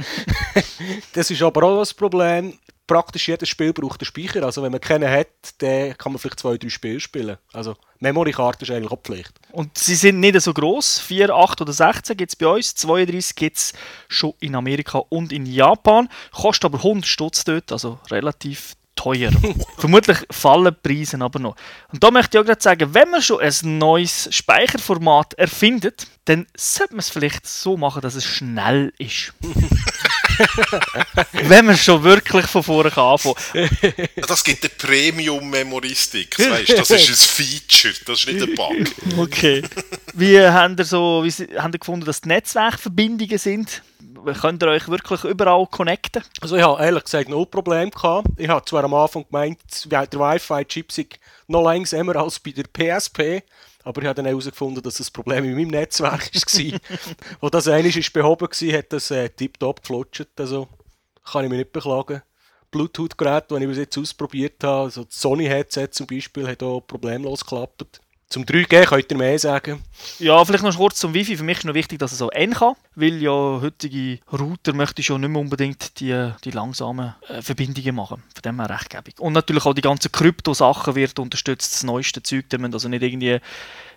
das 1.13 1.29
ist 1.29 1.41
aber 1.41 1.63
auch 1.63 1.79
das 1.79 1.93
Problem. 1.93 2.57
Praktisch 2.87 3.27
jedes 3.27 3.49
Spiel 3.49 3.73
braucht 3.73 4.01
einen 4.01 4.05
Speicher. 4.05 4.43
Also 4.43 4.61
wenn 4.61 4.71
man 4.71 4.81
keinen 4.81 5.09
hat, 5.09 5.27
dann 5.59 5.97
kann 5.97 6.11
man 6.11 6.19
vielleicht 6.19 6.39
zwei, 6.39 6.57
drei 6.57 6.69
Spiele 6.69 6.99
spielen. 6.99 7.37
Also 7.53 7.75
Memory-Karte 7.99 8.65
ist 8.65 8.71
eigentlich 8.71 8.91
auch 8.91 9.01
Pflicht. 9.01 9.33
Und 9.51 9.77
sie 9.77 9.95
sind 9.95 10.19
nicht 10.19 10.39
so 10.41 10.53
gross. 10.53 10.99
4, 10.99 11.33
8 11.33 11.61
oder 11.61 11.73
16 11.73 12.17
gibt 12.17 12.31
es 12.31 12.35
bei 12.35 12.47
uns. 12.47 12.75
32 12.75 13.35
gibt 13.35 13.57
es 13.57 13.73
schon 14.07 14.33
in 14.39 14.55
Amerika 14.55 14.99
und 15.09 15.33
in 15.33 15.45
Japan. 15.45 16.09
Kostet 16.31 16.65
aber 16.65 16.77
100 16.77 17.07
Stutz 17.07 17.43
dort, 17.43 17.71
also 17.71 17.99
relativ 18.11 18.75
teuer. 18.95 19.31
Vermutlich 19.77 20.17
fallen 20.31 20.73
die 20.83 20.95
Preise 20.95 21.19
aber 21.21 21.39
noch. 21.39 21.55
Und 21.91 22.03
da 22.03 22.11
möchte 22.11 22.37
ich 22.37 22.41
auch 22.41 22.45
gerade 22.45 22.61
sagen, 22.61 22.93
wenn 22.93 23.09
man 23.09 23.21
schon 23.21 23.41
ein 23.41 23.77
neues 23.77 24.29
Speicherformat 24.31 25.33
erfindet, 25.35 26.07
dann 26.25 26.47
sollte 26.55 26.93
man 26.93 26.99
es 26.99 27.09
vielleicht 27.09 27.47
so 27.47 27.77
machen, 27.77 28.01
dass 28.01 28.15
es 28.15 28.25
schnell 28.25 28.93
ist. 28.97 29.33
wenn 31.43 31.65
man 31.65 31.77
schon 31.77 32.03
wirklich 32.03 32.45
von 32.47 32.63
vorne 32.63 32.91
kann 32.91 33.03
anfangen. 33.05 33.35
Das 34.27 34.43
gibt 34.43 34.63
eine 34.63 34.69
Premium-Memoristik. 34.77 36.35
Das, 36.37 36.89
ist 36.89 37.09
ein 37.09 37.15
Feature, 37.15 37.93
das 38.05 38.19
ist 38.19 38.27
nicht 38.27 38.41
ein 38.41 38.55
Bug. 38.55 39.19
Okay. 39.19 39.61
Wie 40.13 40.39
habt 40.39 40.79
ihr, 40.79 40.85
so, 40.85 41.21
wie 41.23 41.31
sie- 41.31 41.47
habt 41.57 41.75
ihr 41.75 41.79
gefunden, 41.79 42.05
dass 42.05 42.21
die 42.21 42.29
Netzwerkverbindungen 42.29 43.37
sind? 43.37 43.81
Könnt 44.41 44.63
ihr 44.63 44.69
euch 44.69 44.87
wirklich 44.87 45.23
überall 45.23 45.67
connecten? 45.67 46.23
Also 46.41 46.55
ich 46.55 46.63
habe 46.63 46.83
ehrlich 46.83 47.03
gesagt 47.03 47.29
null 47.29 47.45
Problem 47.45 47.91
gehabt. 47.91 48.27
Ich 48.37 48.47
habe 48.47 48.65
zwar 48.65 48.83
am 48.83 48.93
Anfang 48.95 49.25
gemeint, 49.29 49.59
der 49.85 50.07
Wi-Fi-Chip 50.11 50.91
sei 50.91 51.05
noch 51.47 51.63
langsamer 51.63 52.15
als 52.15 52.39
bei 52.39 52.51
der 52.51 52.63
PSP, 52.63 53.43
aber 53.85 54.01
ich 54.01 54.07
habe 54.07 54.15
dann 54.15 54.25
herausgefunden, 54.25 54.83
dass 54.83 54.95
das 54.95 55.11
Problem 55.11 55.45
in 55.45 55.55
meinem 55.55 55.69
Netzwerk 55.69 56.33
war. 56.33 56.79
Wo 57.39 57.49
das 57.49 57.67
einmal 57.67 57.95
ist 57.95 58.11
behoben 58.11 58.47
war, 58.47 58.77
hat 58.77 58.91
das 58.91 59.11
äh, 59.11 59.29
tiptop 59.29 59.81
geflutscht. 59.81 60.27
Also 60.37 60.67
kann 61.23 61.45
ich 61.45 61.49
mich 61.49 61.59
nicht 61.59 61.71
beklagen. 61.71 62.21
Bluetooth-Geräte, 62.71 63.55
die 63.55 63.63
ich 63.63 63.69
bis 63.69 63.77
jetzt 63.77 63.97
ausprobiert 63.97 64.63
habe, 64.63 64.85
also 64.85 65.05
das 65.05 65.21
Sony-Headset 65.21 65.89
zum 65.91 66.07
Beispiel, 66.07 66.47
hat 66.47 66.63
auch 66.63 66.81
problemlos 66.81 67.41
geklappt. 67.41 68.01
Zum 68.27 68.43
3G 68.43 68.85
könnt 68.85 69.11
ihr 69.11 69.17
mehr 69.17 69.37
sagen. 69.37 69.83
Ja, 70.19 70.43
vielleicht 70.43 70.63
noch 70.63 70.75
kurz 70.75 70.97
zum 70.97 71.13
Wifi. 71.13 71.37
Für 71.37 71.43
mich 71.43 71.59
ist 71.59 71.65
noch 71.65 71.75
wichtig, 71.75 71.99
dass 71.99 72.11
es 72.11 72.21
auch 72.21 72.31
N 72.31 72.53
kann, 72.53 72.75
weil 72.95 73.21
ja 73.21 73.31
heutige 73.31 74.19
Router 74.31 74.73
möchte 74.73 75.03
schon 75.03 75.21
nicht 75.21 75.29
mehr 75.29 75.41
unbedingt 75.41 75.99
die, 75.99 76.31
die 76.43 76.51
langsamen 76.51 77.13
äh, 77.27 77.41
Verbindungen 77.41 77.95
machen. 77.95 78.23
Von 78.33 78.41
dem 78.43 78.59
her 78.59 78.69
recht 78.69 78.89
gäbig. 78.89 79.19
Und 79.19 79.33
natürlich 79.33 79.65
auch 79.65 79.73
die 79.73 79.81
ganzen 79.81 80.11
Krypto-Sachen 80.11 80.95
wird 80.95 81.19
unterstützt, 81.19 81.73
das 81.73 81.83
neueste 81.83 82.23
Zeug. 82.23 82.49
Die 82.49 82.57
müssen 82.57 82.73
also 82.73 82.89
nicht 82.89 83.03
irgendwie 83.03 83.39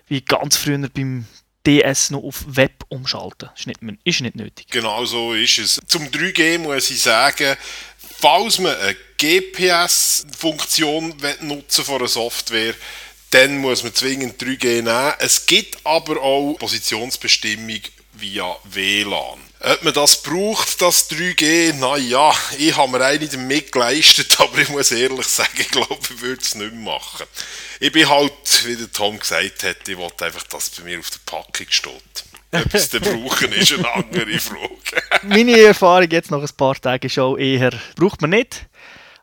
wie 0.07 0.21
ganz 0.21 0.57
früher 0.57 0.87
beim 0.89 1.25
DS 1.65 2.11
noch 2.11 2.23
auf 2.23 2.45
Web 2.47 2.83
umschalten. 2.89 3.49
Ist 3.55 3.67
nicht, 3.67 3.79
ist 4.03 4.21
nicht 4.21 4.35
nötig. 4.35 4.67
Genau 4.69 5.05
so 5.05 5.33
ist 5.33 5.57
es. 5.57 5.79
Zum 5.87 6.03
3G 6.05 6.59
muss 6.59 6.89
ich 6.89 7.01
sagen, 7.01 7.57
falls 7.97 8.59
man 8.59 8.75
eine 8.75 8.95
GPS-Funktion 9.17 11.15
nutzen 11.41 11.83
von 11.83 11.95
einer 11.95 12.07
Software, 12.07 12.73
dann 13.31 13.57
muss 13.59 13.83
man 13.83 13.93
zwingend 13.93 14.41
3G 14.41 14.81
nehmen. 14.81 15.13
Es 15.19 15.45
gibt 15.45 15.85
aber 15.85 16.21
auch 16.21 16.55
Positionsbestimmung 16.55 17.81
via 18.13 18.55
WLAN. 18.63 19.39
Ob 19.61 19.83
man 19.83 19.93
das 19.93 20.21
braucht, 20.21 20.81
das 20.81 21.09
3G, 21.11 21.73
naja, 21.73 22.33
ich 22.57 22.75
habe 22.75 22.91
mir 22.91 23.03
eine 23.03 23.27
damit 23.27 23.71
geleistet, 23.71 24.35
aber 24.39 24.57
ich 24.59 24.69
muss 24.69 24.91
ehrlich 24.91 25.27
sagen, 25.27 25.51
ich 25.57 25.69
glaube, 25.69 25.99
ich 26.01 26.21
würde 26.21 26.41
es 26.41 26.55
nicht 26.55 26.73
machen. 26.73 27.25
Ich 27.79 27.91
bin 27.91 28.07
halt, 28.07 28.65
wie 28.65 28.75
der 28.75 28.91
Tom 28.91 29.19
gesagt 29.19 29.63
hat, 29.63 29.87
ich 29.87 29.97
wollte 29.97 30.25
einfach, 30.25 30.43
dass 30.43 30.63
es 30.63 30.69
bei 30.71 30.83
mir 30.83 30.99
auf 30.99 31.09
der 31.09 31.19
Packung 31.25 31.67
steht. 31.69 32.23
Ob 32.51 32.73
es 32.73 32.89
dann 32.89 33.01
brauchen, 33.01 33.51
ist 33.51 33.73
eine 33.73 33.93
andere 33.93 34.39
Frage. 34.39 35.03
Meine 35.23 35.59
Erfahrung 35.59 36.09
jetzt 36.09 36.31
nach 36.31 36.41
ein 36.41 36.57
paar 36.57 36.75
Tagen 36.75 37.05
ist 37.05 37.19
auch 37.19 37.37
eher, 37.37 37.71
braucht 37.95 38.21
man 38.21 38.31
nicht. 38.31 38.65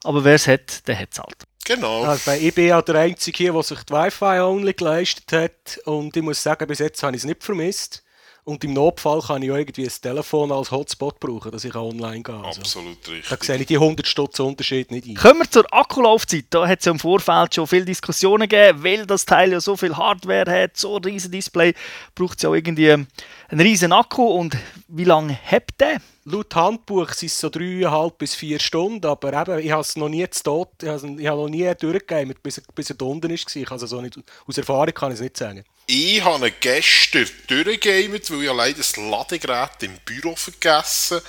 Aber 0.04 0.22
wer 0.22 0.34
es 0.34 0.46
hat, 0.46 0.86
der 0.86 0.98
hat 0.98 1.08
es 1.12 1.18
halt. 1.18 1.36
Genau. 1.66 2.04
Also 2.04 2.30
ich 2.30 2.54
bin 2.54 2.68
ja 2.68 2.80
der 2.80 2.94
Einzige 2.94 3.36
hier, 3.36 3.52
der 3.52 3.62
sich 3.62 3.82
die 3.82 3.92
Wi-Fi-Only 3.92 4.72
geleistet 4.74 5.32
hat. 5.32 5.80
Und 5.84 6.16
ich 6.16 6.22
muss 6.22 6.42
sagen, 6.42 6.66
bis 6.66 6.78
jetzt 6.78 7.02
habe 7.02 7.16
ich 7.16 7.22
es 7.22 7.26
nicht 7.26 7.42
vermisst. 7.42 8.04
Und 8.44 8.62
im 8.62 8.74
Notfall 8.74 9.20
kann 9.22 9.42
ich 9.42 9.50
auch 9.50 9.56
irgendwie 9.56 9.82
ein 9.82 9.92
Telefon 10.00 10.52
als 10.52 10.70
Hotspot 10.70 11.18
brauchen, 11.18 11.50
dass 11.50 11.64
ich 11.64 11.74
online 11.74 12.12
gehen 12.12 12.22
kann. 12.22 12.44
Also, 12.44 12.60
Absolut 12.60 12.96
richtig. 13.08 13.28
da 13.28 13.44
sehe 13.44 13.56
ich 13.56 13.66
die 13.66 13.74
100 13.74 14.06
Stutz 14.06 14.38
Unterschied 14.38 14.92
nicht 14.92 15.08
ein. 15.08 15.16
Kommen 15.16 15.40
wir 15.40 15.50
zur 15.50 15.66
Akkulaufzeit. 15.74 16.44
Da 16.50 16.68
hat 16.68 16.78
es 16.78 16.84
ja 16.84 16.92
im 16.92 17.00
Vorfeld 17.00 17.56
schon 17.56 17.66
viele 17.66 17.84
Diskussionen 17.84 18.48
gegeben, 18.48 18.84
weil 18.84 19.04
das 19.04 19.24
Teil 19.24 19.50
ja 19.50 19.60
so 19.60 19.76
viel 19.76 19.96
Hardware 19.96 20.62
hat, 20.62 20.76
so 20.76 20.96
ein 20.96 21.02
riesen 21.02 21.32
Display, 21.32 21.74
braucht 22.14 22.36
es 22.36 22.42
ja 22.44 22.50
auch 22.50 22.54
irgendwie 22.54 22.92
einen 22.92 23.08
riesen 23.50 23.92
Akku. 23.92 24.22
Und 24.22 24.56
wie 24.86 25.02
lange 25.02 25.36
hat 25.44 25.64
der? 25.80 26.00
Laut 26.28 26.52
Handbuch 26.56 27.12
sind 27.12 27.28
es 27.28 27.38
so 27.38 27.48
dreieinhalb 27.48 28.18
bis 28.18 28.34
vier 28.34 28.58
Stunden, 28.58 29.06
aber 29.06 29.32
eben, 29.32 29.64
ich 29.64 29.70
habe 29.70 29.82
es 29.82 29.94
noch 29.94 30.08
nie 30.08 30.28
zu 30.28 30.42
tot, 30.42 30.70
ich 30.82 30.88
habe, 30.88 31.00
habe 31.06 31.42
noch 31.42 31.48
nie 31.48 31.72
durchgegeben, 31.78 32.34
bis, 32.42 32.58
er- 32.58 32.64
bis 32.74 32.90
er 32.90 32.96
da 32.96 33.04
unten 33.04 33.30
ist. 33.30 33.54
Ich 33.54 33.70
also 33.70 33.86
so 33.86 34.00
nicht, 34.00 34.18
aus 34.46 34.58
Erfahrung 34.58 34.92
kann 34.92 35.12
ich 35.12 35.16
es 35.16 35.20
nicht 35.20 35.36
sagen. 35.36 35.64
Ich 35.86 36.24
habe 36.24 36.50
gestern 36.50 37.28
durchgegamet, 37.46 38.28
weil 38.30 38.42
ich 38.42 38.52
leider 38.52 38.78
das 38.78 38.96
Ladegerät 38.96 39.82
im 39.82 39.96
Büro 40.04 40.34
vergessen 40.34 41.20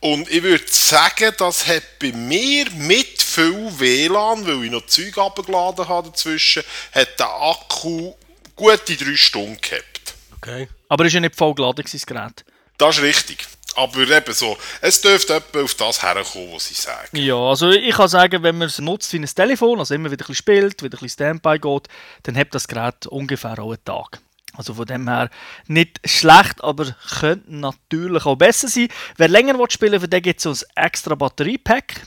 Und 0.00 0.30
ich 0.30 0.42
würde 0.42 0.64
sagen, 0.66 1.34
das 1.36 1.66
hat 1.66 1.82
bei 2.00 2.10
mir 2.12 2.64
mit 2.70 3.20
viel 3.22 3.70
WLAN, 3.78 4.46
weil 4.46 4.64
ich 4.64 4.70
noch 4.70 4.86
Zeug 4.86 5.18
abgeladen 5.18 5.86
habe 5.86 6.08
dazwischen, 6.08 6.62
hat 6.92 7.18
der 7.18 7.28
Akku 7.28 8.14
gute 8.56 8.96
drei 8.96 9.16
Stunden 9.16 9.58
gehabt. 9.60 10.14
Okay. 10.38 10.68
Aber 10.88 11.04
ist 11.04 11.12
ja 11.12 11.20
nicht 11.20 11.36
voll 11.36 11.54
geladen, 11.54 11.84
das 11.92 12.06
Gerät. 12.06 12.42
Das 12.78 12.96
ist 12.96 13.02
richtig. 13.02 13.46
Aber 13.76 14.00
eben 14.00 14.34
so, 14.34 14.56
es 14.80 15.00
dürfte 15.00 15.34
etwa 15.34 15.62
auf 15.62 15.74
das 15.74 16.02
herkommen, 16.02 16.52
was 16.52 16.66
sie 16.66 16.74
sagen. 16.74 17.16
Ja, 17.16 17.36
also 17.36 17.70
ich 17.70 17.94
kann 17.94 18.08
sagen, 18.08 18.42
wenn 18.42 18.58
man 18.58 18.68
es 18.68 18.78
nutzt 18.78 19.12
wie 19.12 19.18
ein 19.18 19.26
Telefon, 19.26 19.78
also 19.78 19.94
immer 19.94 20.10
wieder 20.10 20.24
ein 20.24 20.28
bisschen 20.28 20.34
spielt, 20.34 20.82
wieder 20.82 20.98
ein 20.98 21.00
bisschen 21.00 21.10
Standby 21.10 21.58
geht, 21.58 21.88
dann 22.24 22.36
hat 22.36 22.54
das 22.54 22.66
Gerät 22.66 23.06
ungefähr 23.06 23.58
auch 23.58 23.70
einen 23.70 23.84
Tag. 23.84 24.20
Also 24.54 24.74
von 24.74 24.86
dem 24.86 25.08
her 25.08 25.30
nicht 25.68 26.00
schlecht, 26.04 26.62
aber 26.62 26.94
könnte 27.20 27.54
natürlich 27.54 28.26
auch 28.26 28.36
besser 28.36 28.68
sein. 28.68 28.88
Wer 29.16 29.28
länger 29.28 29.54
spielen 29.70 29.92
will, 29.92 30.00
für 30.00 30.08
den 30.08 30.22
gibt 30.22 30.44
es 30.44 30.64
ein 30.76 30.84
extra 30.84 31.14
Batteriepack. 31.14 32.02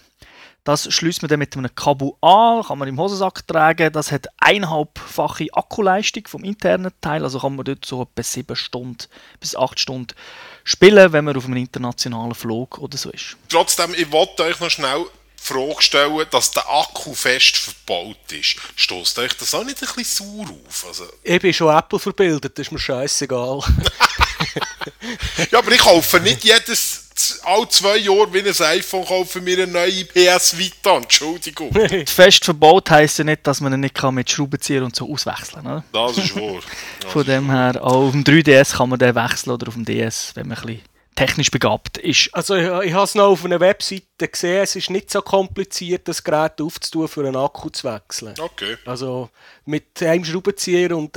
Das 0.65 0.93
schließt 0.93 1.21
man 1.21 1.29
dann 1.29 1.39
mit 1.39 1.57
einem 1.57 1.75
Kabel 1.75 2.13
an, 2.21 2.63
kann 2.63 2.77
man 2.77 2.87
im 2.87 2.97
Hosensack 2.97 3.45
tragen. 3.47 3.91
Das 3.91 4.13
hat 4.13 4.27
eineinhalbfache 4.37 5.47
Akkuleistung 5.51 6.25
vom 6.27 6.43
internen 6.43 6.91
Teil, 7.01 7.23
also 7.23 7.39
kann 7.39 7.55
man 7.55 7.65
dort 7.65 7.85
so 7.85 8.01
etwa 8.01 8.23
7 8.23 8.55
Stunden 8.55 9.05
bis 9.41 9.57
8 9.57 9.77
Stunden 9.77 10.15
spielen, 10.63 11.11
wenn 11.13 11.25
man 11.25 11.35
auf 11.35 11.45
einem 11.45 11.57
internationalen 11.57 12.35
Flug 12.35 12.77
oder 12.77 12.97
so 12.97 13.09
ist. 13.09 13.37
Trotzdem, 13.49 13.93
ich 13.95 14.11
wollte 14.11 14.43
euch 14.43 14.59
noch 14.59 14.69
schnell 14.69 15.05
die 15.39 15.53
Frage 15.53 15.81
stellen, 15.81 16.25
dass 16.31 16.51
der 16.51 16.69
Akku 16.69 17.13
fest 17.13 17.57
verbaut 17.57 18.31
ist. 18.31 18.55
Stoßt 18.75 19.19
euch 19.19 19.33
das 19.33 19.53
auch 19.53 19.63
nicht 19.63 19.81
ein 19.81 19.89
bisschen 19.95 20.25
sauer 20.25 20.49
auf? 20.49 20.85
Also, 20.87 21.05
Ich 21.21 21.41
bin 21.41 21.53
schon 21.53 21.75
Apple 21.75 21.99
verbildet, 21.99 22.57
das 22.57 22.67
ist 22.67 22.71
mir 22.71 22.79
scheißegal. 22.79 23.59
ja, 25.51 25.59
aber 25.59 25.71
ich 25.71 25.79
kaufe 25.79 26.19
nicht 26.21 26.43
jedes, 26.43 27.02
alle 27.43 27.69
zwei 27.69 27.97
Jahre 27.97 28.33
wie 28.33 28.39
ein 28.39 28.77
iPhone, 28.77 29.05
kaufe 29.05 29.41
mir 29.41 29.63
eine 29.63 29.71
neue 29.71 30.05
PS 30.05 30.57
Vita. 30.57 30.97
Entschuldigung. 30.97 31.71
Fest 32.07 32.45
verbaut 32.45 32.89
heisst 32.89 33.17
ja 33.19 33.23
nicht, 33.23 33.45
dass 33.45 33.61
man 33.61 33.73
ihn 33.73 33.81
nicht 33.81 33.95
kann 33.95 34.15
mit 34.15 34.29
Schraubenzieher 34.29 34.83
und 34.83 34.95
so 34.95 35.11
auswechseln 35.11 35.63
kann. 35.63 35.83
Das 35.91 36.17
ist 36.17 36.35
wahr. 36.35 36.61
Von 37.07 37.25
dem 37.25 37.49
her, 37.49 37.79
auch 37.81 38.07
auf 38.07 38.11
dem 38.11 38.23
3DS 38.23 38.77
kann 38.77 38.89
man 38.89 38.99
den 38.99 39.15
wechseln 39.15 39.51
oder 39.51 39.67
auf 39.67 39.73
dem 39.73 39.85
DS, 39.85 40.31
wenn 40.35 40.47
man 40.47 40.57
ein 40.57 40.65
bisschen 40.65 40.81
technisch 41.15 41.51
begabt 41.51 41.97
ist. 41.97 42.29
Also 42.33 42.55
ich, 42.55 42.65
ich 42.87 42.93
habe 42.93 43.03
es 43.03 43.15
noch 43.15 43.27
auf 43.27 43.45
einer 43.45 43.59
Webseite 43.59 44.27
gesehen, 44.27 44.63
es 44.63 44.75
ist 44.75 44.89
nicht 44.89 45.11
so 45.11 45.21
kompliziert, 45.21 46.07
das 46.07 46.23
Gerät 46.23 46.59
aufzutun, 46.59 47.07
für 47.07 47.21
einen 47.21 47.35
Akku 47.35 47.69
zu 47.69 47.87
wechseln. 47.87 48.33
Okay. 48.39 48.77
Also 48.85 49.29
mit 49.65 50.01
einem 50.01 50.25
Schraubenzieher 50.25 50.95
und 50.97 51.15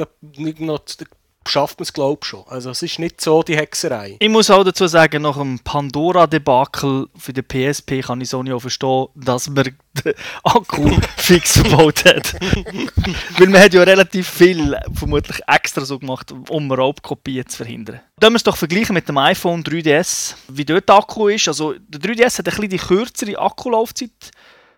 noch, 0.60 0.80
schafft 1.48 1.78
man 1.78 1.84
es 1.84 1.92
glaube 1.92 2.20
ich 2.22 2.28
schon. 2.28 2.44
Also 2.48 2.70
es 2.70 2.82
ist 2.82 2.98
nicht 2.98 3.20
so 3.20 3.42
die 3.42 3.56
Hexerei. 3.56 4.16
Ich 4.18 4.28
muss 4.28 4.50
auch 4.50 4.64
dazu 4.64 4.86
sagen, 4.86 5.22
nach 5.22 5.36
dem 5.36 5.58
Pandora-Debakel 5.60 7.08
für 7.16 7.32
den 7.32 7.44
PSP 7.44 8.02
kann 8.02 8.20
ich 8.20 8.30
Sony 8.30 8.52
auch 8.52 8.60
verstehen, 8.60 9.06
dass 9.14 9.48
man 9.48 9.64
den 9.64 9.76
Akku 10.42 10.90
fix 11.16 11.58
verbaut 11.58 12.04
hat. 12.04 12.34
Weil 13.38 13.48
man 13.48 13.60
hat 13.60 13.74
ja 13.74 13.82
relativ 13.82 14.28
viel 14.28 14.76
vermutlich 14.92 15.40
extra 15.46 15.84
so 15.84 15.98
gemacht, 15.98 16.32
um 16.48 16.70
Raubkopien 16.70 17.46
zu 17.46 17.58
verhindern. 17.58 18.00
Dann 18.18 18.32
wir 18.32 18.36
es 18.36 18.42
doch 18.42 18.56
vergleichen 18.56 18.94
mit 18.94 19.08
dem 19.08 19.18
iPhone 19.18 19.62
3DS, 19.62 20.34
wie 20.48 20.64
dort 20.64 20.88
der 20.88 20.96
Akku 20.96 21.28
ist. 21.28 21.48
Also 21.48 21.74
der 21.74 22.00
3DS 22.00 22.38
hat 22.38 22.48
ein 22.48 22.54
bisschen 22.54 22.68
die 22.70 22.78
kürzere 22.78 23.38
Akkulaufzeit, 23.38 24.10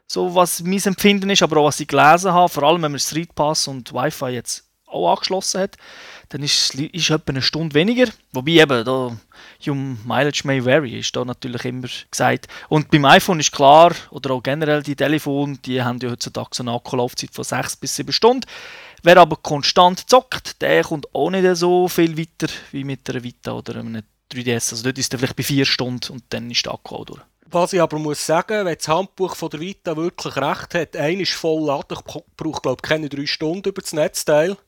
so 0.07 0.35
was 0.35 0.63
mein 0.63 0.83
Empfinden 0.83 1.31
ist, 1.31 1.43
aber 1.43 1.59
auch 1.59 1.67
was 1.67 1.81
ich 1.81 1.89
gelesen 1.89 2.33
habe, 2.33 2.49
vor 2.49 2.63
allem 2.63 2.83
wenn 2.83 2.93
man 2.93 3.01
Street 3.01 3.35
Pass 3.35 3.69
und 3.69 3.93
Wi-Fi 3.93 4.31
jetzt 4.31 4.68
auch 4.91 5.11
angeschlossen 5.11 5.61
hat, 5.61 5.77
dann 6.31 6.43
ist 6.43 6.75
es 6.75 7.11
etwa 7.11 7.33
eine 7.33 7.43
Stunde 7.43 7.75
weniger. 7.75 8.07
Wobei 8.33 8.53
eben, 8.53 8.85
da, 8.85 9.17
Your 9.67 9.75
Mileage 9.75 10.43
may 10.45 10.65
vary, 10.65 10.99
ist 10.99 11.15
da 11.17 11.25
natürlich 11.25 11.65
immer 11.65 11.89
gesagt. 12.11 12.49
Und 12.69 12.91
beim 12.91 13.05
iPhone 13.05 13.41
ist 13.41 13.53
klar, 13.53 13.95
oder 14.11 14.33
auch 14.33 14.43
generell 14.43 14.83
die 14.83 14.97
Telefone, 14.97 15.59
die 15.65 15.83
haben 15.83 15.99
ja 16.01 16.11
heutzutage 16.11 16.51
so 16.53 16.63
eine 16.63 16.73
Akkulaufzeit 16.73 17.31
von 17.33 17.45
6 17.45 17.77
bis 17.77 17.97
7 17.97 18.13
Stunden. 18.13 18.47
Wer 19.03 19.17
aber 19.17 19.37
konstant 19.37 20.09
zockt, 20.11 20.61
der 20.61 20.83
kommt 20.85 21.15
auch 21.15 21.31
nicht 21.31 21.57
so 21.57 21.89
viel 21.89 22.19
weiter 22.19 22.53
wie 22.73 22.85
mit 22.85 23.09
einer 23.09 23.23
Vita 23.23 23.53
oder 23.53 23.77
einem 23.77 24.03
3DS. 24.33 24.73
Also 24.73 24.85
dort 24.85 24.99
ist 24.99 25.13
er 25.13 25.19
vielleicht 25.19 25.37
bei 25.37 25.43
4 25.43 25.65
Stunden 25.65 26.13
und 26.13 26.25
dann 26.31 26.51
ist 26.51 26.67
der 26.67 26.75
Akku 26.75 26.97
auch 26.97 27.05
durch. 27.05 27.23
Was 27.51 27.73
ich 27.73 27.81
aber 27.81 27.99
muss 27.99 28.27
sagen, 28.27 28.67
wenn 28.67 28.77
das 28.77 28.89
Handbuch 28.89 29.35
von 29.35 29.49
der 29.49 29.61
Vita 29.61 29.97
wirklich 29.97 30.37
recht 30.37 30.75
hat, 30.75 30.97
einer 30.97 31.23
ist 31.23 31.33
voll 31.33 31.65
laden, 31.65 31.97
ich 31.99 32.23
brauche 32.37 32.61
glaube 32.61 32.83
keine 32.83 33.09
drei 33.09 33.25
Stunden 33.25 33.71
über 33.71 33.81
das 33.81 33.95
Netzteil. 33.95 34.59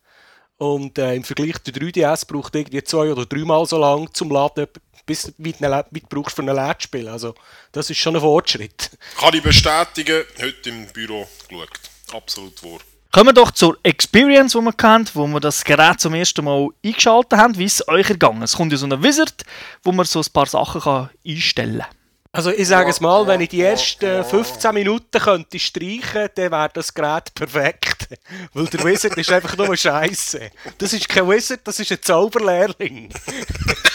Und 0.61 0.99
äh, 0.99 1.15
im 1.15 1.25
Vergleich 1.25 1.57
der 1.61 1.73
3DS 1.73 2.27
braucht 2.27 2.55
irgendwie 2.55 2.85
zwei 2.85 3.11
oder 3.11 3.25
dreimal 3.25 3.65
so 3.65 3.79
lang 3.79 4.13
zum 4.13 4.31
Laden, 4.31 4.67
bis 5.07 5.33
wie 5.39 5.53
du 5.53 5.67
du 5.91 6.01
brauchst 6.11 6.37
für 6.37 6.43
ein 6.43 6.55
LED-Spiel. 6.55 7.09
Also 7.09 7.35
das 7.73 7.89
ist 7.89 7.97
schon 7.97 8.15
ein 8.15 8.21
Fortschritt. 8.21 8.91
Kann 9.19 9.33
ich 9.33 9.43
bestätigen, 9.43 10.23
heute 10.39 10.69
im 10.69 10.87
Büro 10.89 11.27
geschaut. 11.49 11.81
Absolut 12.13 12.63
wahr. 12.63 12.81
Kommen 13.11 13.29
wir 13.29 13.33
doch 13.33 13.53
zur 13.53 13.79
Experience, 13.85 14.53
die 14.53 14.59
wir 14.59 14.75
kennt, 14.75 15.17
wo 15.17 15.27
wir 15.29 15.41
das 15.41 15.65
Gerät 15.65 15.99
zum 15.99 16.13
ersten 16.13 16.45
Mal 16.45 16.69
eingeschaltet 16.85 17.39
haben. 17.39 17.57
Wie 17.57 17.65
ist 17.65 17.81
es 17.81 17.89
euch 17.89 18.11
ergangen? 18.11 18.43
Es 18.43 18.55
kommt 18.55 18.71
ja 18.71 18.77
so 18.77 18.85
ein 18.85 19.03
Wizard, 19.03 19.45
wo 19.83 19.93
man 19.93 20.05
so 20.05 20.21
ein 20.21 20.27
paar 20.31 20.45
Sachen 20.45 20.83
kann 20.83 21.09
einstellen 21.27 21.79
kann. 21.79 22.00
Also 22.33 22.53
ich 22.53 22.69
sage 22.69 22.91
es 22.91 23.01
mal, 23.01 23.27
wenn 23.27 23.41
ich 23.41 23.49
die 23.49 23.61
ersten 23.61 24.25
15 24.25 24.73
Minuten 24.73 25.19
könnte 25.21 25.59
streichen, 25.59 26.29
dann 26.37 26.53
wäre 26.53 26.71
das 26.73 26.95
Gerät 26.95 27.35
perfekt. 27.35 28.09
Weil 28.53 28.67
der 28.67 28.85
Wizard 28.85 29.17
ist 29.19 29.33
einfach 29.33 29.57
nur 29.57 29.77
Scheiße. 29.77 30.51
Das 30.79 30.93
ist 30.93 31.09
kein 31.09 31.29
Wizard, 31.29 31.61
das 31.65 31.81
ist 31.81 31.91
ein 31.91 31.99
Zauberlehrling. 32.01 33.13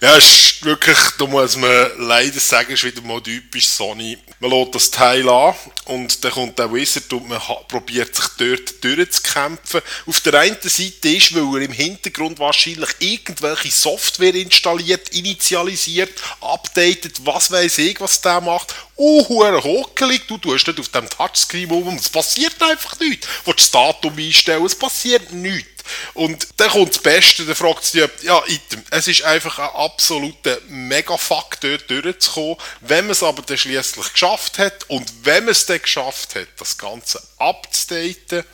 Ja, 0.00 0.16
ist 0.16 0.64
wirklich, 0.64 0.96
da 1.18 1.26
muss 1.26 1.56
man 1.56 1.90
leider 1.98 2.38
sagen, 2.38 2.72
ist 2.72 2.84
wieder 2.84 3.02
mal 3.02 3.20
typisch 3.20 3.66
Sony. 3.66 4.16
Man 4.38 4.52
lädt 4.52 4.72
das 4.72 4.92
Teil 4.92 5.28
an 5.28 5.56
und 5.86 6.22
dann 6.22 6.30
kommt 6.30 6.56
der 6.56 6.72
Wizard 6.72 7.12
und 7.12 7.28
man 7.28 7.40
probiert 7.66 8.14
sich 8.14 8.26
dort 8.38 8.84
durchzukämpfen. 8.84 9.80
Auf 10.06 10.20
der 10.20 10.34
einen 10.34 10.56
Seite 10.62 11.08
ist, 11.08 11.34
weil 11.34 11.60
er 11.60 11.66
im 11.66 11.72
Hintergrund 11.72 12.38
wahrscheinlich 12.38 12.90
irgendwelche 13.00 13.72
Software 13.72 14.36
installiert, 14.36 15.08
initialisiert, 15.08 16.12
updatet, 16.42 17.26
was 17.26 17.50
weiß 17.50 17.78
ich, 17.78 18.00
was 18.00 18.20
der 18.20 18.40
macht. 18.40 18.72
Hure 18.96 19.64
hockelig, 19.64 20.28
du 20.28 20.38
tust 20.38 20.68
dort 20.68 20.78
auf 20.78 20.90
dem 20.90 21.10
Touchscreen 21.10 21.70
rum 21.70 21.96
es 21.96 22.08
passiert 22.08 22.62
einfach 22.62 23.00
nichts. 23.00 23.26
Du 23.26 23.50
willst 23.50 23.60
das 23.60 23.70
Datum 23.72 24.16
einstellen, 24.16 24.64
es 24.64 24.76
passiert 24.76 25.32
nichts. 25.32 25.77
Und 26.14 26.48
dann 26.56 26.70
kommt 26.70 26.94
das 26.94 27.02
Beste, 27.02 27.44
dann 27.44 27.54
fragt 27.54 27.84
sie 27.84 27.98
jemand, 27.98 28.22
ja, 28.22 28.42
Item, 28.46 28.82
es 28.90 29.08
ist 29.08 29.22
einfach 29.22 29.58
ein 29.58 29.70
absoluter 29.74 30.58
Mega-Fuck 30.68 31.60
dort 31.60 31.90
durchzukommen. 31.90 32.56
Wenn 32.80 33.06
man 33.06 33.12
es 33.12 33.22
aber 33.22 33.42
dann 33.42 33.58
schliesslich 33.58 34.12
geschafft 34.12 34.58
hat 34.58 34.88
und 34.88 35.24
wenn 35.24 35.44
man 35.44 35.52
es 35.52 35.66
dann 35.66 35.80
geschafft 35.80 36.34
hat, 36.34 36.48
das 36.58 36.78
Ganze 36.78 37.22
abzudaten, 37.38 38.44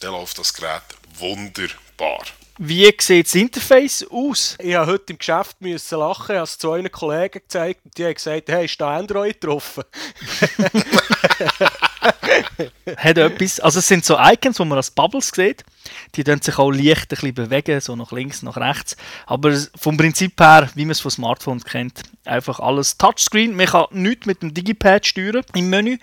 dann 0.00 0.12
läuft 0.12 0.38
das 0.38 0.54
Gerät 0.54 0.82
wunderbar. 1.18 2.24
Wie 2.58 2.94
sieht 2.98 3.26
das 3.26 3.34
Interface 3.34 4.04
aus? 4.10 4.56
Ich 4.60 4.74
habe 4.74 4.92
heute 4.92 5.14
im 5.14 5.18
Geschäft 5.18 5.58
müssen 5.60 5.98
lachen, 5.98 6.32
ich 6.32 6.36
habe 6.36 6.44
es 6.44 6.58
zu 6.58 6.72
einem 6.72 6.92
Kollegen 6.92 7.40
gezeigt 7.40 7.80
und 7.84 7.96
die 7.96 8.04
haben 8.04 8.14
gesagt, 8.14 8.48
hey, 8.48 8.66
ist 8.66 8.80
da 8.80 8.98
Android 8.98 9.42
drauf? 9.42 9.80
Hat 12.96 13.18
etwas, 13.18 13.60
also 13.60 13.78
es 13.78 13.86
sind 13.86 14.04
so 14.04 14.18
Icons, 14.18 14.56
die 14.56 14.64
man 14.64 14.76
als 14.76 14.90
Bubbles 14.90 15.30
sieht. 15.34 15.64
Die 16.14 16.24
können 16.24 16.42
sich 16.42 16.58
auch 16.58 16.70
leicht 16.70 17.02
ein 17.02 17.08
bisschen 17.08 17.34
bewegen, 17.34 17.80
so 17.80 17.96
nach 17.96 18.12
links, 18.12 18.42
nach 18.42 18.56
rechts. 18.56 18.96
Aber 19.26 19.56
vom 19.76 19.96
Prinzip 19.96 20.40
her, 20.40 20.68
wie 20.74 20.84
man 20.84 20.92
es 20.92 21.00
von 21.00 21.10
Smartphones 21.10 21.64
kennt, 21.64 22.02
einfach 22.24 22.60
alles 22.60 22.98
Touchscreen. 22.98 23.54
Man 23.54 23.66
kann 23.66 23.86
nichts 23.90 24.26
mit 24.26 24.42
dem 24.42 24.54
Digipad 24.54 25.06
steuern 25.06 25.42
im 25.54 25.70
Menü, 25.70 25.98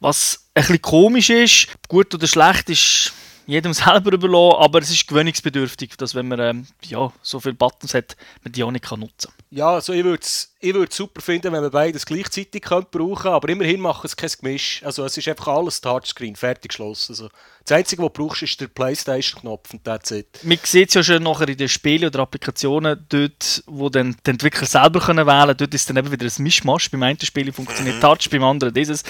was 0.00 0.46
ein 0.54 0.62
bisschen 0.62 0.82
komisch 0.82 1.30
ist. 1.30 1.68
Gut 1.88 2.14
oder 2.14 2.26
schlecht 2.26 2.70
ist 2.70 3.12
jedem 3.46 3.72
selber 3.72 4.12
überlassen, 4.12 4.62
aber 4.62 4.80
es 4.80 4.90
ist 4.90 5.06
gewöhnungsbedürftig, 5.08 5.96
dass 5.96 6.14
wenn 6.14 6.28
man 6.28 6.40
ähm, 6.40 6.66
ja, 6.82 7.12
so 7.22 7.40
viele 7.40 7.54
Buttons 7.54 7.94
hat, 7.94 8.16
man 8.42 8.52
die 8.52 8.62
auch 8.64 8.70
nicht 8.70 8.84
kann 8.84 9.00
nutzen 9.00 9.30
kann. 9.30 9.46
Ja, 9.50 9.70
also 9.70 9.92
ich 9.92 10.04
würde 10.04 10.22
es 10.22 10.52
ich 10.62 10.94
super 10.94 11.20
finden, 11.20 11.52
wenn 11.52 11.62
wir 11.62 11.70
beides 11.70 12.06
gleichzeitig 12.06 12.62
brauchen 12.62 12.86
könnte, 12.92 13.30
aber 13.30 13.48
immerhin 13.48 13.80
machen 13.80 14.06
es 14.06 14.16
kein 14.16 14.30
Gemisch. 14.40 14.80
Also 14.84 15.04
es 15.04 15.16
ist 15.16 15.26
einfach 15.26 15.48
alles 15.48 15.80
Touchscreen, 15.80 16.36
fertig 16.36 16.70
geschlossen. 16.70 17.12
Also 17.12 17.28
das 17.64 17.76
Einzige, 17.76 18.02
was 18.02 18.12
du 18.12 18.22
brauchst, 18.22 18.42
ist 18.42 18.60
der 18.60 18.68
Playstation-Knopf 18.68 19.72
und 19.72 19.84
that's 19.84 20.12
it. 20.12 20.38
Man 20.44 20.58
sieht 20.62 20.88
es 20.88 20.94
ja 20.94 21.02
schon 21.02 21.22
nachher 21.24 21.48
in 21.48 21.56
den 21.56 21.68
Spielen 21.68 22.06
oder 22.06 22.20
Applikationen, 22.20 23.04
dort, 23.08 23.64
wo 23.66 23.88
dann 23.88 24.16
die 24.24 24.30
Entwickler 24.30 24.66
selber 24.66 25.00
können 25.00 25.26
wählen 25.26 25.40
können, 25.40 25.56
dort 25.56 25.74
ist 25.74 25.88
dann 25.88 25.96
eben 25.96 26.12
wieder 26.12 26.26
ein 26.26 26.42
Mischmasch. 26.42 26.90
Beim 26.90 27.02
einen 27.02 27.20
Spiel 27.20 27.52
funktioniert 27.52 27.96
mhm. 27.96 28.00
Touch, 28.00 28.30
beim 28.30 28.44
anderen 28.44 28.72
dieses. 28.72 29.02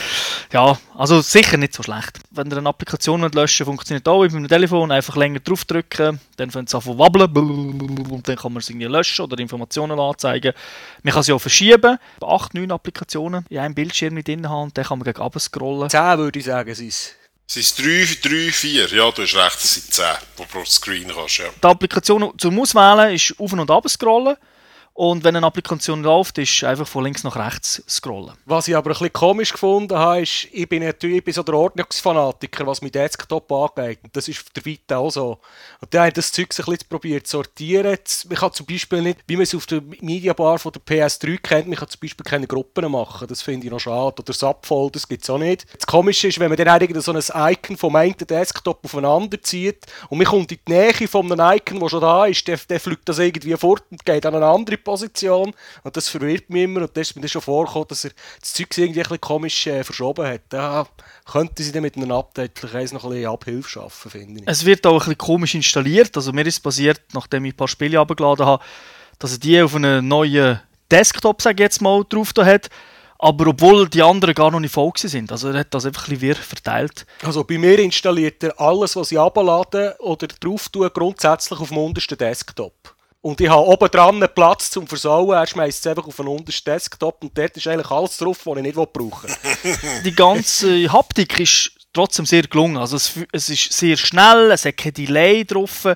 Ja, 0.52 0.78
also 0.96 1.20
sicher 1.20 1.58
nicht 1.58 1.74
so 1.74 1.82
schlecht. 1.82 2.18
Wenn 2.30 2.50
ihr 2.50 2.56
eine 2.56 2.68
Applikation 2.68 3.20
löschen 3.30 3.66
funktioniert 3.66 4.08
auch 4.08 4.22
wie 4.23 4.29
beim 4.29 4.49
Telefon, 4.49 4.91
einfach 4.91 5.17
länger 5.17 5.41
draufdrücken, 5.41 6.21
dann 6.37 6.50
fängt 6.50 6.69
es 6.69 6.75
an 6.75 6.83
zu 6.83 6.99
wabbeln 6.99 7.31
und 8.11 8.29
dann 8.29 8.37
kann 8.37 8.52
man 8.52 8.61
es 8.61 8.71
irgendwie 8.71 8.87
löschen 8.87 9.25
oder 9.25 9.38
Informationen 9.38 9.99
anzeigen. 9.99 10.52
Man 11.02 11.12
kann 11.14 11.23
sie 11.23 11.33
auch 11.33 11.38
verschieben. 11.38 11.99
8, 12.21 12.55
9 12.55 12.71
Applikationen 12.71 13.45
in 13.49 13.59
einem 13.59 13.75
Bildschirm 13.75 14.14
mit 14.14 14.29
drin 14.29 14.49
haben 14.49 14.64
und 14.64 14.79
dann 14.79 14.85
kann 14.85 14.99
man 14.99 15.05
gegen 15.05 15.21
runter 15.21 15.41
scrollen. 15.41 15.91
10 15.91 16.19
würde 16.19 16.38
ich 16.38 16.45
sagen, 16.45 16.75
sind 16.75 16.88
es. 16.88 17.14
Es 17.49 17.57
ist 17.57 17.79
3, 17.81 18.07
3, 18.23 18.52
4. 18.52 18.87
Ja, 18.88 19.11
du 19.11 19.23
hast 19.23 19.35
recht, 19.35 19.59
es 19.59 19.75
sind 19.75 19.93
10, 19.93 20.05
die 20.38 20.43
pro 20.45 20.64
Screen 20.64 21.12
kannst. 21.14 21.38
Ja. 21.38 21.45
Die 21.62 21.67
Applikation 21.67 22.33
zum 22.38 22.59
Auswählen 22.61 23.14
ist 23.14 23.35
auf- 23.38 23.52
und 23.52 23.71
ab 23.71 23.88
scrollen. 23.88 24.37
Und 24.94 25.25
wenn 25.25 25.34
eine 25.34 25.46
Applikation 25.46 26.02
läuft, 26.02 26.37
ist 26.37 26.62
einfach 26.64 26.87
von 26.87 27.04
links 27.04 27.25
nach 27.25 27.37
rechts 27.37 27.82
scrollen. 27.88 28.34
Was 28.44 28.68
ich 28.68 28.76
aber 28.76 28.90
ein 28.90 28.92
bisschen 28.92 29.12
komisch 29.12 29.52
gefunden 29.52 29.96
habe, 29.96 30.20
ist, 30.20 30.49
ich 30.52 30.68
bin 30.68 30.82
natürlich 30.82 31.26
ich 31.26 31.34
so 31.34 31.42
der 31.42 31.54
Ordnungsfanatiker, 31.54 32.66
was 32.66 32.82
mit 32.82 32.94
Desktop 32.94 33.50
angeht. 33.50 34.00
Und 34.02 34.14
das 34.14 34.28
ist 34.28 34.54
der 34.54 34.62
Vita 34.62 34.99
auch 34.99 35.11
so. 35.11 35.38
Und 35.80 35.94
der 35.94 36.02
hat 36.02 36.18
das 36.18 36.30
Zeug 36.30 36.49
ein 36.50 36.64
bisschen 36.64 36.88
probiert 36.90 37.26
zu 37.26 37.38
sortieren. 37.38 37.96
Man 38.28 38.37
kann 38.37 38.52
zum 38.52 38.66
Beispiel 38.66 39.00
nicht, 39.00 39.20
wie 39.26 39.37
man 39.37 39.44
es 39.44 39.54
auf 39.54 39.64
der 39.64 39.80
Mediabar 39.80 40.58
von 40.58 40.72
der 40.72 40.82
PS3 40.82 41.38
kennt, 41.38 41.68
man 41.68 41.78
kann 41.78 41.88
zum 41.88 42.00
Beispiel 42.00 42.25
keine 42.25 42.46
Gruppen 42.46 42.90
machen. 42.92 43.26
Das 43.28 43.40
finde 43.40 43.66
ich 43.66 43.72
noch 43.72 43.80
schade. 43.80 44.20
Oder 44.20 44.32
Subfolders 44.34 45.08
gibt 45.08 45.22
es 45.22 45.30
auch 45.30 45.38
nicht. 45.38 45.64
Das 45.75 45.87
Komische 45.87 46.28
ist, 46.28 46.38
wenn 46.38 46.50
man 46.50 46.58
dann 46.58 47.00
so 47.00 47.12
ein 47.12 47.52
Icon 47.52 47.78
vom 47.78 47.96
einen 47.96 48.14
Desktop 48.18 48.84
aufeinander 48.84 49.40
zieht 49.40 49.87
und 50.11 50.18
man 50.18 50.26
kommt 50.26 50.52
in 50.52 50.58
die 50.66 50.72
Nähe 50.72 51.08
von 51.08 51.32
einem 51.32 51.56
Icon, 51.56 51.80
das 51.80 51.90
schon 51.90 52.02
da 52.02 52.26
ist, 52.26 52.46
dann, 52.46 52.61
dann 52.68 52.78
fliegt 52.78 53.08
das 53.08 53.18
irgendwie 53.18 53.56
fort 53.56 53.84
und 53.90 54.04
geht 54.04 54.26
an 54.26 54.34
eine 54.34 54.46
andere 54.46 54.81
Position 54.84 55.54
und 55.82 55.96
das 55.96 56.08
verwirrt 56.08 56.50
mich 56.50 56.64
immer 56.64 56.82
und 56.82 56.96
das 56.96 57.10
ist 57.10 57.16
mir 57.16 57.28
schon 57.28 57.42
vorgekommen, 57.42 57.88
dass 57.88 58.04
er 58.04 58.12
das 58.40 58.52
Zeug 58.52 58.76
irgendwie 58.76 59.00
ein 59.00 59.04
bisschen 59.04 59.20
komisch 59.20 59.66
äh, 59.66 59.84
verschoben 59.84 60.26
hat. 60.26 60.42
Da 60.48 60.86
könnte 61.30 61.62
sie 61.62 61.72
dann 61.72 61.82
mit 61.82 61.96
einem 61.96 62.12
Update 62.12 62.58
vielleicht 62.58 62.92
noch 62.92 63.04
ein 63.04 63.10
bisschen 63.10 63.30
Abhilfe 63.30 63.68
schaffen, 63.68 64.10
finde 64.10 64.40
ich. 64.42 64.48
Es 64.48 64.64
wird 64.64 64.86
auch 64.86 64.92
ein 64.92 64.98
bisschen 64.98 65.18
komisch 65.18 65.54
installiert, 65.54 66.16
also 66.16 66.32
mir 66.32 66.46
ist 66.46 66.60
passiert, 66.60 67.00
nachdem 67.12 67.44
ich 67.44 67.54
ein 67.54 67.56
paar 67.56 67.68
Spiele 67.68 68.00
abgeladen 68.00 68.46
habe, 68.46 68.62
dass 69.18 69.32
er 69.32 69.38
die 69.38 69.60
auf 69.60 69.74
einen 69.74 70.06
neuen 70.06 70.60
Desktop, 70.90 71.40
sage 71.42 71.62
ich 71.62 71.66
jetzt 71.66 71.80
mal, 71.80 72.04
drauf 72.08 72.32
da 72.32 72.44
hat 72.44 72.68
aber 73.22 73.46
obwohl 73.46 73.88
die 73.88 74.02
anderen 74.02 74.34
gar 74.34 74.50
noch 74.50 74.58
nicht 74.58 74.74
voll 74.74 74.90
sind. 74.96 75.30
Also 75.30 75.50
er 75.50 75.60
hat 75.60 75.72
das 75.72 75.86
einfach 75.86 76.08
ein 76.08 76.18
bisschen 76.18 76.34
verteilt. 76.34 77.06
Also 77.22 77.44
bei 77.44 77.56
mir 77.56 77.78
installiert 77.78 78.42
er 78.42 78.60
alles, 78.60 78.96
was 78.96 79.12
ich 79.12 79.18
abladen 79.18 79.92
oder 80.00 80.26
drauf 80.26 80.68
tue, 80.68 80.90
grundsätzlich 80.90 81.60
auf 81.60 81.68
dem 81.68 81.78
untersten 81.78 82.18
Desktop. 82.18 82.91
Und 83.23 83.41
ich 83.41 83.49
habe 83.49 83.64
oben 83.67 83.88
dran 83.88 84.17
einen 84.17 84.35
Platz 84.35 84.69
zum 84.69 84.87
Versauen. 84.87 85.31
Er 85.31 85.47
schmeißt 85.47 85.79
es 85.79 85.87
einfach 85.87 86.07
auf 86.07 86.19
einen 86.19 86.29
untersten 86.29 86.73
Desktop 86.73 87.23
und 87.23 87.38
dort 87.38 87.57
ist 87.57 87.67
eigentlich 87.69 87.91
alles 87.91 88.17
drauf, 88.17 88.45
was 88.45 88.57
ich 88.57 88.62
nicht 88.62 88.75
brauchen 88.75 89.31
will. 89.31 89.76
Die 90.05 90.14
ganze 90.14 90.93
Haptik 90.93 91.38
ist 91.38 91.71
trotzdem 91.93 92.26
sehr 92.26 92.43
gelungen. 92.43 92.76
Also 92.76 92.97
es, 92.97 93.12
es 93.31 93.49
ist 93.49 93.73
sehr 93.73 93.97
schnell, 93.97 94.50
es 94.50 94.64
hat 94.64 94.76
kein 94.76 94.93
Delay 94.93 95.45
drauf. 95.45 95.87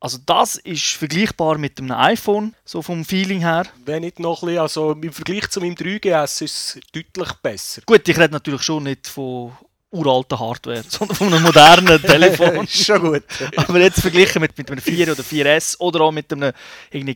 Also 0.00 0.18
das 0.24 0.56
ist 0.56 0.92
vergleichbar 0.92 1.56
mit 1.56 1.78
einem 1.78 1.92
iPhone, 1.92 2.54
so 2.64 2.82
vom 2.82 3.06
Feeling 3.06 3.40
her. 3.40 3.66
Wenn 3.86 4.02
nicht 4.02 4.18
noch 4.18 4.42
ein 4.42 4.46
bisschen, 4.46 4.60
also 4.60 4.92
im 4.92 5.12
Vergleich 5.12 5.48
zu 5.48 5.60
meinem 5.60 5.74
3GS 5.74 6.42
ist 6.42 6.76
es 6.76 6.80
deutlich 6.92 7.32
besser. 7.42 7.82
Gut, 7.86 8.06
ich 8.06 8.18
rede 8.18 8.32
natürlich 8.32 8.62
schon 8.62 8.84
nicht 8.84 9.06
von 9.06 9.52
uralten 9.90 10.38
Hardware, 10.38 10.84
sondern 10.88 11.16
von 11.16 11.32
einem 11.32 11.42
modernen 11.42 12.00
Telefon. 12.02 12.66
schon 12.68 13.00
gut. 13.00 13.24
Aber 13.56 13.80
jetzt 13.80 14.00
verglichen 14.00 14.40
mit, 14.40 14.56
mit 14.56 14.70
einem 14.70 14.80
4 14.80 15.12
oder 15.12 15.22
4S 15.22 15.78
oder 15.78 16.02
auch 16.02 16.12
mit 16.12 16.32
einem 16.32 16.52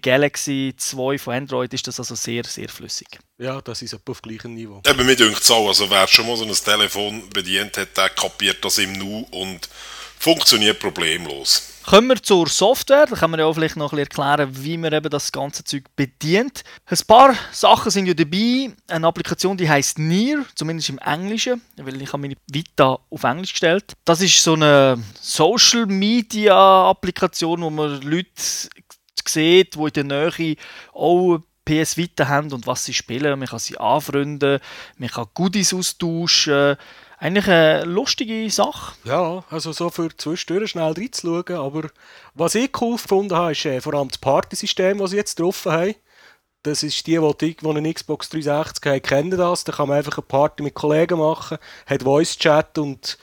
Galaxy 0.00 0.74
2 0.76 1.18
von 1.18 1.34
Android 1.34 1.72
ist 1.72 1.86
das 1.86 1.98
also 1.98 2.14
sehr, 2.14 2.44
sehr 2.44 2.68
flüssig. 2.68 3.08
Ja, 3.38 3.60
das 3.60 3.82
ist 3.82 3.94
auf 3.94 4.22
gleichem 4.22 4.54
Niveau. 4.54 4.80
Eben, 4.86 5.06
mir 5.06 5.16
denkt 5.16 5.40
es 5.40 5.50
auch, 5.50 5.68
also 5.68 5.88
wer 5.90 6.06
schon 6.06 6.26
mal 6.26 6.36
so 6.36 6.44
ein 6.44 6.52
Telefon 6.52 7.28
bedient 7.30 7.76
hat, 7.76 7.96
der 7.96 8.10
kapiert 8.10 8.64
das 8.64 8.78
im 8.78 8.92
Nu 8.92 9.26
und 9.30 9.68
funktioniert 10.18 10.78
problemlos. 10.78 11.73
Kommen 11.86 12.08
wir 12.08 12.22
zur 12.22 12.48
Software. 12.48 13.04
Da 13.04 13.14
kann 13.14 13.30
man 13.30 13.40
ja 13.40 13.46
auch 13.46 13.52
vielleicht 13.52 13.76
noch 13.76 13.92
ein 13.92 13.98
bisschen 13.98 14.22
erklären, 14.22 14.64
wie 14.64 14.78
man 14.78 14.94
eben 14.94 15.10
das 15.10 15.30
ganze 15.30 15.64
Zeug 15.64 15.84
bedient. 15.94 16.64
Ein 16.86 16.98
paar 17.06 17.34
Sachen 17.52 17.90
sind 17.90 18.06
ja 18.06 18.14
dabei. 18.14 18.72
Eine 18.88 19.06
Applikation, 19.06 19.56
die 19.56 19.68
heißt 19.68 19.98
Near, 19.98 20.46
zumindest 20.54 20.88
im 20.88 20.98
Englischen, 20.98 21.60
weil 21.76 22.00
ich 22.00 22.08
habe 22.08 22.22
meine 22.22 22.36
Vita 22.46 22.98
auf 23.10 23.24
Englisch 23.24 23.52
gestellt. 23.52 23.92
Das 24.06 24.22
ist 24.22 24.42
so 24.42 24.54
eine 24.54 24.98
Social 25.20 25.84
Media 25.84 26.88
Applikation, 26.88 27.60
wo 27.60 27.68
man 27.68 28.00
Leute 28.00 28.30
sieht, 29.28 29.74
die 29.74 30.00
in 30.00 30.08
der 30.08 30.30
Nähe 30.32 30.56
auch 30.94 31.38
PS 31.66 31.98
Vita 31.98 32.26
haben 32.28 32.50
und 32.52 32.66
was 32.66 32.84
sie 32.84 32.94
spielen. 32.94 33.38
Man 33.38 33.48
kann 33.48 33.58
sie 33.58 33.78
anfreunden, 33.78 34.58
man 34.96 35.08
kann 35.10 35.26
Goodies 35.34 35.74
austauschen 35.74 36.76
eigentlich 37.24 37.48
eine 37.48 37.84
lustige 37.84 38.50
Sache. 38.50 38.94
Ja, 39.04 39.44
also 39.48 39.72
so 39.72 39.88
für 39.88 40.14
zwischendurch 40.14 40.72
schnell 40.72 40.92
reinzuschauen. 40.92 41.56
Aber 41.56 41.88
was 42.34 42.54
ich 42.54 42.70
cool 42.82 42.96
gefunden 42.96 43.34
habe, 43.34 43.52
ist 43.52 43.64
äh, 43.64 43.80
vor 43.80 43.94
allem 43.94 44.08
das 44.08 44.18
Partysystem, 44.18 44.98
das 44.98 45.10
sie 45.10 45.16
jetzt 45.16 45.40
drauf 45.40 45.64
haben. 45.64 45.94
Das 46.64 46.82
ist 46.82 47.06
die, 47.06 47.18
die, 47.40 47.56
die 47.56 47.66
eine 47.66 47.94
Xbox 47.94 48.28
360 48.28 48.84
haben, 48.84 49.02
kennen 49.02 49.38
das. 49.38 49.64
Da 49.64 49.72
kann 49.72 49.88
man 49.88 49.96
einfach 49.96 50.18
eine 50.18 50.26
Party 50.26 50.62
mit 50.62 50.74
Kollegen 50.74 51.18
machen, 51.18 51.56
hat 51.86 52.02
Voice-Chat 52.02 52.76
und 52.76 53.16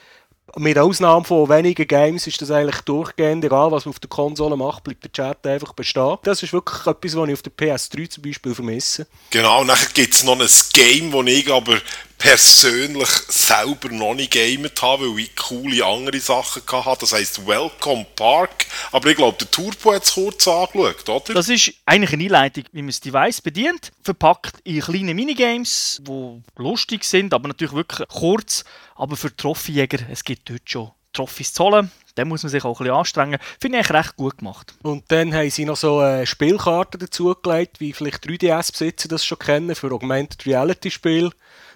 mit 0.58 0.78
Ausnahme 0.78 1.24
von 1.24 1.48
wenigen 1.50 1.88
Games 1.88 2.28
ist 2.28 2.42
das 2.42 2.52
eigentlich 2.52 2.82
durchgehend, 2.82 3.46
egal 3.46 3.72
was 3.72 3.86
man 3.86 3.92
auf 3.92 4.00
der 4.00 4.10
Konsole 4.10 4.58
macht, 4.58 4.84
bleibt 4.84 5.04
der 5.04 5.12
Chat 5.12 5.48
einfach 5.48 5.74
bestehen. 5.74 6.18
Das 6.24 6.44
ist 6.44 6.54
wirklich 6.54 6.86
etwas, 6.86 7.16
was 7.16 7.28
ich 7.30 7.34
auf 7.34 7.42
der 7.42 7.54
PS3 7.54 8.10
zum 8.10 8.24
Beispiel 8.24 8.54
vermisse. 8.54 9.08
Genau, 9.30 9.64
nachher 9.64 9.90
gibt 9.94 10.14
es 10.14 10.24
noch 10.24 10.40
ein 10.40 10.50
Game, 10.74 11.12
das 11.12 11.34
ich 11.34 11.52
aber 11.52 11.78
persönlich 12.22 13.10
selber 13.30 13.90
noch 13.90 14.14
nicht 14.14 14.34
gamet 14.34 14.80
habe, 14.80 15.12
weil 15.12 15.22
ich 15.22 15.36
coole 15.36 15.84
andere 15.84 16.20
Sachen 16.20 16.62
hatte. 16.72 17.00
Das 17.02 17.14
heisst 17.14 17.48
Welcome 17.48 18.06
Park. 18.16 18.68
Aber 18.92 19.10
ich 19.10 19.18
glaube, 19.18 19.38
der 19.40 19.50
Turbo 19.50 19.94
hat 19.94 20.04
es 20.04 20.14
kurz 20.14 20.48
angeschaut, 20.48 21.10
oder? 21.10 21.34
Das 21.34 21.50
ist 21.50 21.74
eigentlich 21.84 22.14
eine 22.14 22.24
Einleitung, 22.26 22.66
wie 22.72 22.84
man 22.84 22.90
das 22.90 23.00
Device 23.00 23.42
bedient. 23.42 23.92
Verpackt 24.04 24.60
in 24.64 24.82
kleine 24.82 25.16
Minigames, 25.16 26.00
die 26.08 26.42
lustig 26.58 27.06
sind, 27.06 27.34
aber 27.34 27.48
natürlich 27.48 27.74
wirklich 27.74 28.08
kurz. 28.08 28.66
Aber 28.96 29.18
für 29.18 29.36
Trophyjäger, 29.36 30.00
es 30.12 30.24
gibt 30.24 30.48
dort 30.48 30.70
schon 30.70 30.92
Trophys 31.14 31.54
zu 31.54 31.64
holen. 31.64 31.92
Dann 32.16 32.28
muss 32.28 32.44
man 32.44 32.52
sich 32.52 32.64
auch 32.64 32.80
ein 32.80 32.84
bisschen 32.84 32.98
anstrengen. 32.98 33.40
Finde 33.60 33.80
ich 33.80 33.90
recht 33.90 34.16
gut 34.16 34.38
gemacht. 34.38 34.76
Und 34.84 35.06
dann 35.08 35.34
haben 35.34 35.50
sie 35.50 35.66
noch 35.66 35.78
so 35.78 36.00
eine 36.00 36.28
Spielkarte 36.28 37.00
dazugelegt, 37.00 37.80
wie 37.80 37.94
vielleicht 37.94 38.26
3DS-Besitzer 38.26 39.08
das 39.08 39.26
schon 39.26 39.40
kennen, 39.40 39.74
für 39.74 39.92
Augmented 39.92 40.46
Reality-Spiele 40.46 41.32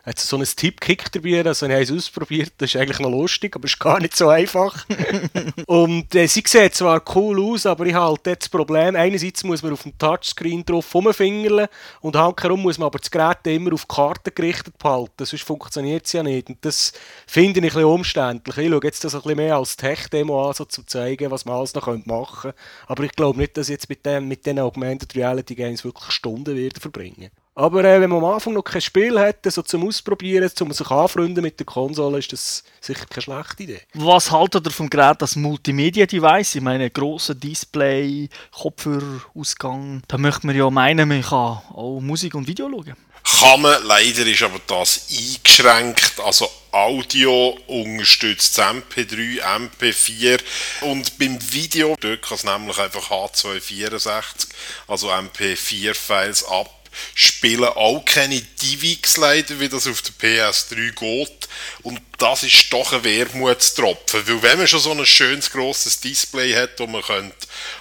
hat 0.06 0.20
so 0.20 0.36
einen 0.36 0.46
Tipp-Kick 0.46 1.12
dabei, 1.12 1.44
also 1.44 1.66
ich 1.66 1.72
habe 1.72 1.82
es 1.82 1.92
ausprobiert, 1.92 2.54
das 2.60 2.70
ist 2.70 2.80
eigentlich 2.80 3.00
noch 3.00 3.10
lustig, 3.10 3.56
aber 3.56 3.66
es 3.66 3.72
ist 3.72 3.80
gar 3.80 4.00
nicht 4.00 4.16
so 4.16 4.30
einfach. 4.30 4.86
und 5.66 6.14
äh, 6.14 6.28
sie 6.28 6.44
sieht 6.46 6.76
zwar 6.76 7.02
cool 7.16 7.42
aus, 7.42 7.66
aber 7.66 7.88
ich 7.88 7.94
habe 7.96 8.20
halt 8.24 8.42
das 8.42 8.50
Problem, 8.50 8.96
einerseits 8.96 9.44
muss 9.44 9.64
man 9.64 9.74
auf 9.74 9.82
dem 9.82 9.98
Touchscreen 9.98 10.64
drauf 10.64 10.94
rumfingerle 10.94 11.70
und 12.02 12.16
handherum 12.16 12.62
muss 12.62 12.78
man 12.78 12.86
aber 12.88 13.00
das 13.00 13.10
Gerät 13.10 13.40
immer 13.46 13.74
auf 13.74 13.86
die 13.86 13.96
Karte 13.96 14.32
gerichtet 14.32 14.78
behalten, 14.78 15.26
sonst 15.26 15.44
funktioniert 15.44 16.06
es 16.06 16.14
ja 16.14 16.22
nicht. 16.22 16.50
Und 16.50 16.64
das 16.64 16.94
finde 17.26 17.60
ich 17.60 17.66
ein 17.66 17.70
bisschen 17.70 17.86
umständlich. 17.86 18.58
Ich 18.58 18.70
schaue 18.70 18.82
jetzt 18.84 19.04
das 19.04 19.16
ein 19.16 19.22
bisschen 19.22 19.38
mehr 19.38 19.56
als 19.56 19.76
Tech-Demo 19.76 20.48
an, 20.48 20.54
so 20.54 20.66
zu 20.66 20.84
zeigen, 20.84 21.32
was 21.32 21.46
man 21.46 21.56
alles 21.56 21.74
noch 21.74 21.88
machen 22.06 22.52
könnte. 22.52 22.58
Aber 22.86 23.04
ich 23.04 23.12
glaube 23.12 23.40
nicht, 23.40 23.58
dass 23.58 23.70
ich 23.70 23.74
jetzt 23.74 23.90
mit, 23.90 24.06
dem, 24.06 24.28
mit 24.28 24.46
den 24.46 24.60
Augmented 24.60 25.16
Reality 25.16 25.56
Games 25.56 25.84
wirklich 25.84 26.12
Stunden 26.12 26.56
werde 26.56 26.80
verbringen 26.80 27.32
aber 27.56 27.86
äh, 27.86 28.02
wenn 28.02 28.10
man 28.10 28.20
am 28.20 28.34
Anfang 28.34 28.54
noch 28.54 28.64
kein 28.64 28.82
Spiel 28.82 29.18
hat, 29.18 29.38
so 29.46 29.62
zum 29.62 29.88
Ausprobieren, 29.88 30.52
zum 30.54 30.74
sich 30.74 30.90
anfreunden 30.90 31.42
mit 31.42 31.58
der 31.58 31.66
Konsole, 31.66 32.20
ist 32.20 32.34
das 32.34 32.64
sicher 32.82 33.06
keine 33.06 33.22
schlechte 33.22 33.64
Idee. 33.64 33.82
Was 33.94 34.30
haltet 34.30 34.68
ihr 34.68 34.72
vom 34.72 34.90
Gerät 34.90 35.22
als 35.22 35.38
Multimedia-Device? 35.38 36.56
Ich 36.56 36.62
meine, 36.62 36.92
grosser 36.92 37.34
Display, 37.34 38.28
Kopfhörerausgang. 38.52 40.04
Da 40.10 40.18
möchte 40.18 40.46
man 40.46 40.56
ja 40.56 40.70
meinen, 40.70 41.08
man 41.08 41.22
kann 41.22 41.62
auch 41.74 42.00
Musik 42.02 42.36
und 42.36 42.46
Video 42.46 42.70
schauen. 42.70 42.96
Kann 43.40 43.62
man, 43.62 43.84
leider 43.86 44.26
ist 44.28 44.44
aber 44.44 44.60
das 44.68 45.08
eingeschränkt. 45.10 46.20
Also 46.24 46.50
Audio 46.72 47.58
unterstützt 47.68 48.60
MP3, 48.60 49.42
MP4 49.42 50.40
und 50.82 51.18
beim 51.18 51.40
Video, 51.52 51.96
dort 52.00 52.22
kann 52.22 52.36
es 52.36 52.44
nämlich 52.44 52.78
einfach 52.78 53.10
H264, 53.10 54.48
also 54.88 55.10
MP4-Files 55.10 56.44
ab 56.46 56.85
spielen 57.14 57.66
auch 57.66 58.04
keine 58.06 58.42
DivX 58.42 59.18
leider, 59.18 59.60
wie 59.60 59.70
das 59.70 59.88
auf 59.88 60.02
der 60.02 60.14
PS3 60.14 60.92
geht. 60.92 61.48
Und 61.84 62.02
das 62.18 62.44
ist 62.44 62.72
doch 62.72 62.94
ein 62.94 63.04
Wermutstropfen, 63.04 64.28
weil 64.28 64.42
wenn 64.42 64.58
man 64.60 64.68
schon 64.68 64.80
so 64.80 64.92
ein 64.92 65.06
schönes, 65.06 65.52
grosses 65.52 66.00
Display 66.00 66.54
hat, 66.54 66.80
wo 66.80 66.88
man 66.88 67.02
könnte 67.02 67.36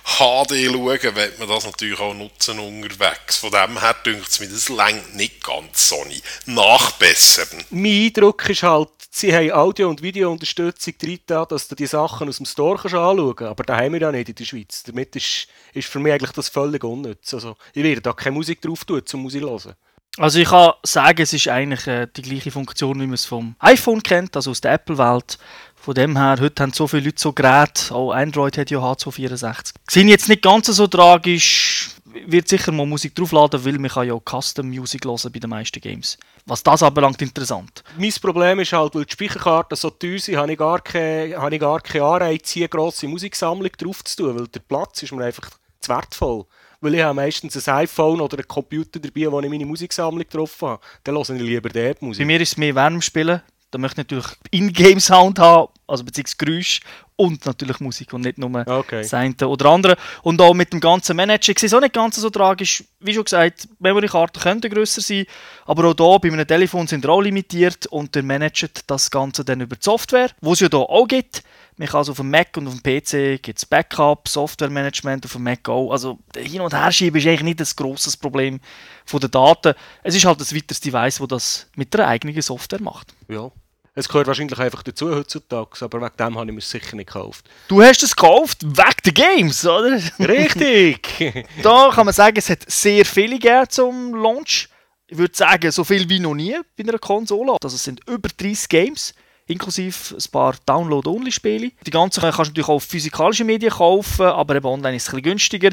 HD 0.05 0.67
schauen 0.67 0.99
könnte, 0.99 1.17
wird 1.17 1.39
man 1.39 1.49
das 1.49 1.65
natürlich 1.65 2.01
auch 2.01 2.15
nutzen 2.15 2.59
unterwegs. 2.59 3.39
Von 3.39 3.51
dem 3.51 3.81
her 3.81 3.95
denkt 4.05 4.29
es 4.29 4.41
mir, 4.41 4.49
das 4.49 4.69
längt 4.69 5.15
nicht 5.15 5.43
ganz 5.45 5.89
Sony. 5.89 6.21
Nachbessern. 6.47 7.65
Mein 7.71 8.07
Eindruck 8.07 8.49
ist 8.49 8.63
halt, 8.63 8.91
sie 9.11 9.35
haben 9.35 9.53
Audio- 9.53 9.89
und 9.89 10.03
Videounterstützung 10.03 10.95
drin, 10.99 11.21
dass 11.27 11.69
du 11.69 11.75
die 11.75 11.87
Sachen 11.87 12.29
aus 12.29 12.39
dem 12.39 12.47
Store 12.47 12.77
kannst 12.77 12.95
anschauen 12.95 13.37
kannst. 13.37 13.51
Aber 13.51 13.65
das 13.65 13.77
haben 13.77 13.93
wir 13.93 14.01
ja 14.01 14.13
nicht 14.13 14.29
in 14.29 14.35
der 14.35 14.45
Schweiz. 14.45 14.83
Damit 14.83 15.15
ist, 15.17 15.47
ist 15.73 15.89
für 15.89 16.01
mich 16.01 16.13
eigentlich 16.13 16.33
das 16.33 16.49
völlig 16.49 16.83
unnütz. 16.83 17.33
Also, 17.35 17.57
ich 17.73 17.83
werde 17.83 18.01
da 18.01 18.13
keine 18.13 18.35
Musik 18.35 18.61
drauf 18.61 18.85
tun, 18.85 19.04
um 19.13 19.23
Musik 19.23 19.43
zu 19.43 19.49
hören. 19.49 19.75
Also 20.17 20.39
ich 20.39 20.49
kann 20.49 20.73
sagen, 20.85 21.23
es 21.23 21.33
ist 21.33 21.49
eigentlich 21.49 21.87
äh, 21.89 22.07
die 22.17 22.23
gleiche 22.23 22.53
Funktion, 22.53 23.01
wie 23.01 23.07
man 23.07 23.15
es 23.15 23.25
vom 23.25 23.57
iPhone 23.59 24.01
kennt, 24.01 24.37
also 24.37 24.53
aus 24.53 24.61
der 24.61 24.75
Apple-Welt. 24.75 25.39
Von 25.75 25.95
dem 25.95 26.17
her, 26.17 26.37
heute 26.41 26.63
haben 26.63 26.73
so 26.73 26.87
viele 26.87 27.07
Leute 27.07 27.21
so 27.21 27.33
Geräte, 27.33 27.93
auch 27.93 28.13
Android 28.13 28.57
hat 28.57 28.71
ja 28.71 28.79
H264. 28.79 29.73
Sind 29.91 30.09
jetzt 30.09 30.29
nicht 30.29 30.43
ganz 30.43 30.67
so 30.69 30.87
tragisch, 30.87 31.91
wird 32.27 32.49
sicher 32.49 32.71
mal 32.71 32.87
Musik 32.87 33.15
draufladen, 33.17 33.65
weil 33.65 33.79
man 33.79 33.91
kann 33.91 34.07
ja 34.07 34.17
Custom 34.19 34.69
Music 34.69 35.05
hören 35.05 35.33
bei 35.33 35.41
den 35.41 35.51
meisten 35.51 35.81
Games. 35.81 36.17
Was 36.47 36.63
das 36.63 36.85
anbelangt, 36.85 37.21
interessant. 37.21 37.83
Mein 37.99 38.13
Problem 38.23 38.61
ist 38.61 38.73
halt, 38.73 38.95
weil 38.95 39.05
die 39.05 39.13
Speicherkarten 39.13 39.77
so 39.77 39.91
teuer 39.91 40.19
sind, 40.21 40.37
habe 40.37 40.53
ich 40.53 40.59
gar 40.59 40.81
keine, 40.81 41.37
habe 41.37 41.55
ich 41.55 41.61
gar 41.61 41.81
keine 41.81 42.05
Anreiz, 42.05 42.51
hier 42.51 42.69
grosse 42.69 43.09
Musiksammlung 43.09 43.73
drauf 43.77 44.05
zu 44.05 44.17
tun, 44.17 44.39
weil 44.39 44.47
der 44.47 44.61
Platz 44.61 45.03
ist 45.03 45.13
mir 45.13 45.25
einfach 45.25 45.51
zu 45.81 45.89
wertvoll. 45.91 46.47
Weil 46.85 46.97
ich 46.97 47.03
habe 47.03 47.15
meistens 47.15 47.67
ein 47.67 47.75
iPhone 47.77 48.21
oder 48.21 48.37
einen 48.37 48.47
Computer 48.47 49.01
dabei, 49.01 49.33
wo 49.33 49.41
ich 49.41 49.49
meine 49.49 49.65
Musiksammlung 49.65 50.29
drauf 50.29 50.55
habe. 50.61 50.83
Dann 51.03 51.15
höre 51.15 51.31
ich 51.31 51.41
lieber 51.41 51.71
dort 51.71 52.03
Musik. 52.03 52.21
Bei 52.21 52.27
mir 52.27 52.39
ist 52.39 52.53
es 52.53 52.57
mehr 52.59 52.75
Wärmspielen. 52.75 53.41
Da 53.71 53.79
möchte 53.79 54.03
ich 54.03 54.11
natürlich 54.11 54.27
In-Game-Sound 54.51 55.39
haben, 55.39 55.73
also 55.87 56.05
beziehungsweise 56.05 56.37
Geräusch 56.37 56.81
und 57.17 57.47
natürlich 57.47 57.81
Musik 57.81 58.13
und 58.13 58.23
nicht 58.23 58.39
nur 58.39 58.67
Okay. 58.67 59.03
das 59.03 59.15
eine 59.15 59.35
oder 59.47 59.67
andere. 59.71 59.97
Und 60.23 60.41
auch 60.41 60.55
mit 60.55 60.73
dem 60.73 60.81
ganzen 60.81 61.17
Manager 61.17 61.53
war 61.55 61.63
es 61.65 61.75
auch 61.75 61.81
nicht 61.81 61.95
ganz 61.95 62.17
so 62.17 62.31
tragisch. 62.31 62.85
Wie 63.01 63.15
schon 63.15 63.25
gesagt, 63.25 63.69
Memory-Karten 63.79 64.41
könnten 64.41 64.71
grösser 64.73 65.01
sein, 65.01 65.27
aber 65.65 65.85
auch 65.85 65.95
hier 65.95 66.19
bei 66.21 66.33
einem 66.33 66.47
Telefon 66.47 66.87
sind 66.87 67.05
sie 67.05 67.09
auch 67.09 67.21
limitiert 67.21 67.87
und 67.87 68.15
der 68.15 68.23
managt 68.23 68.91
das 68.91 69.11
Ganze 69.11 69.45
dann 69.45 69.61
über 69.61 69.77
die 69.77 69.85
Software, 69.85 70.31
wo 70.41 70.53
es 70.55 70.61
ja 70.61 70.69
hier 70.69 70.79
auch 70.81 71.07
gibt. 71.07 71.43
Man 71.77 71.89
kann 71.89 71.99
also 71.99 72.13
auf 72.13 72.19
dem 72.19 72.31
Mac 72.31 72.57
und 72.57 72.69
auf 72.69 72.81
dem 72.81 72.83
PC 72.83 73.43
gibt 73.43 73.59
es 73.59 73.67
Backup, 73.67 74.29
Software-Management 74.29 75.25
auf 75.25 75.33
dem 75.33 75.43
Mac 75.43 75.69
auch. 75.69 75.91
Also 75.91 76.21
der 76.35 76.45
Hin- 76.45 76.61
und 76.61 76.73
Herschieben 76.73 77.21
ist 77.21 77.27
eigentlich 77.27 77.43
nicht 77.43 77.61
ein 77.61 77.67
grosses 77.77 78.17
Problem 78.17 78.61
von 79.05 79.21
den 79.21 79.31
Daten. 79.31 79.75
Es 80.05 80.15
ist 80.15 80.25
halt 80.25 80.39
ein 80.39 80.57
weiteres 80.57 80.81
Device, 80.81 81.19
das 81.19 81.29
das 81.29 81.67
mit 81.75 81.93
der 81.93 82.07
eigenen 82.07 82.41
Software 82.43 82.81
macht. 82.81 83.13
Ja. 83.29 83.51
Es 83.97 84.09
gehört 84.09 84.27
wahrscheinlich 84.27 84.59
einfach 84.59 84.83
dazu 84.83 85.15
heutzutage, 85.15 85.85
aber 85.85 86.01
wegen 86.01 86.17
dem 86.19 86.37
habe 86.37 86.47
ich 86.47 86.53
mir 86.53 86.59
es 86.59 86.69
sicher 86.69 86.97
nicht 86.97 87.07
gekauft. 87.07 87.49
Du 87.69 87.81
hast 87.81 88.03
es 88.03 88.17
gekauft 88.17 88.65
wegen 88.65 88.97
der 89.05 89.13
Games, 89.13 89.65
oder? 89.65 90.01
Richtig! 90.19 91.47
da 91.63 91.93
kann 91.95 92.05
man 92.05 92.13
sagen, 92.13 92.37
es 92.37 92.51
hat 92.51 92.69
sehr 92.69 93.05
viele 93.05 93.39
gegeben 93.39 93.67
zum 93.69 94.15
Launch. 94.17 94.69
Ich 95.07 95.17
würde 95.17 95.37
sagen, 95.37 95.71
so 95.71 95.85
viel 95.85 96.09
wie 96.09 96.19
noch 96.19 96.35
nie 96.35 96.57
bei 96.77 96.83
einer 96.83 96.99
Konsole. 96.99 97.57
Also 97.63 97.77
es 97.77 97.85
sind 97.85 98.01
über 98.09 98.29
30 98.37 98.69
Games, 98.69 99.15
inklusive 99.47 100.17
ein 100.17 100.31
paar 100.33 100.57
Download-Only-Spiele. 100.67 101.71
Die 101.87 101.91
ganzen 101.93 102.21
kannst 102.21 102.39
du 102.39 102.43
natürlich 102.43 102.69
auch 102.69 102.75
auf 102.75 102.85
physikalische 102.85 103.45
Medien 103.45 103.71
kaufen, 103.71 104.27
aber 104.27 104.57
eben 104.57 104.67
online 104.67 104.97
ist 104.97 105.05
es 105.05 105.09
ein 105.11 105.23
bisschen 105.23 105.31
günstiger. 105.31 105.71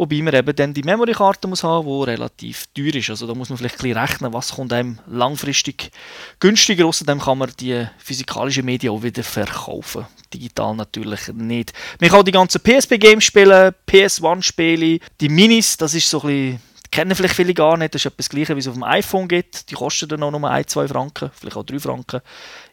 Wobei 0.00 0.22
man 0.22 0.32
eben 0.32 0.56
dann 0.56 0.72
die 0.72 0.82
Memory-Karte 0.82 1.46
muss 1.46 1.62
haben, 1.62 1.86
die 1.86 2.10
relativ 2.10 2.68
teuer 2.74 2.94
ist. 2.94 3.10
Also 3.10 3.26
da 3.26 3.34
muss 3.34 3.50
man 3.50 3.58
vielleicht 3.58 3.74
ein 3.74 3.82
bisschen 3.82 3.98
rechnen, 3.98 4.32
was 4.32 4.52
kommt 4.52 4.72
einem 4.72 4.98
langfristig 5.06 5.90
günstiger. 6.38 6.86
Außerdem 6.86 7.20
kann 7.20 7.36
man 7.36 7.52
die 7.60 7.86
physikalischen 7.98 8.64
Medien 8.64 8.94
auch 8.94 9.02
wieder 9.02 9.22
verkaufen. 9.22 10.06
Digital 10.32 10.74
natürlich 10.74 11.28
nicht. 11.34 11.74
Man 12.00 12.08
kann 12.08 12.24
die 12.24 12.32
ganzen 12.32 12.62
PSP-Games 12.62 13.24
spielen, 13.24 13.74
PS1-Spiele, 13.86 15.00
die 15.20 15.28
Minis, 15.28 15.76
das 15.76 15.92
ist 15.92 16.08
so 16.08 16.22
ein 16.22 16.28
bisschen 16.28 16.60
kennen 16.90 17.14
vielleicht 17.14 17.36
viele 17.36 17.52
gar 17.52 17.76
nicht. 17.76 17.94
Das 17.94 18.00
ist 18.00 18.10
etwas 18.10 18.30
Gleiches, 18.30 18.56
wie 18.56 18.60
es 18.60 18.68
auf 18.68 18.74
dem 18.74 18.84
iPhone 18.84 19.28
gibt. 19.28 19.70
Die 19.70 19.74
kosten 19.74 20.08
dann 20.08 20.22
auch 20.22 20.30
nur 20.30 20.50
1, 20.50 20.66
2 20.68 20.88
Franken, 20.88 21.30
vielleicht 21.38 21.58
auch 21.58 21.62
3 21.62 21.78
Franken. 21.78 22.22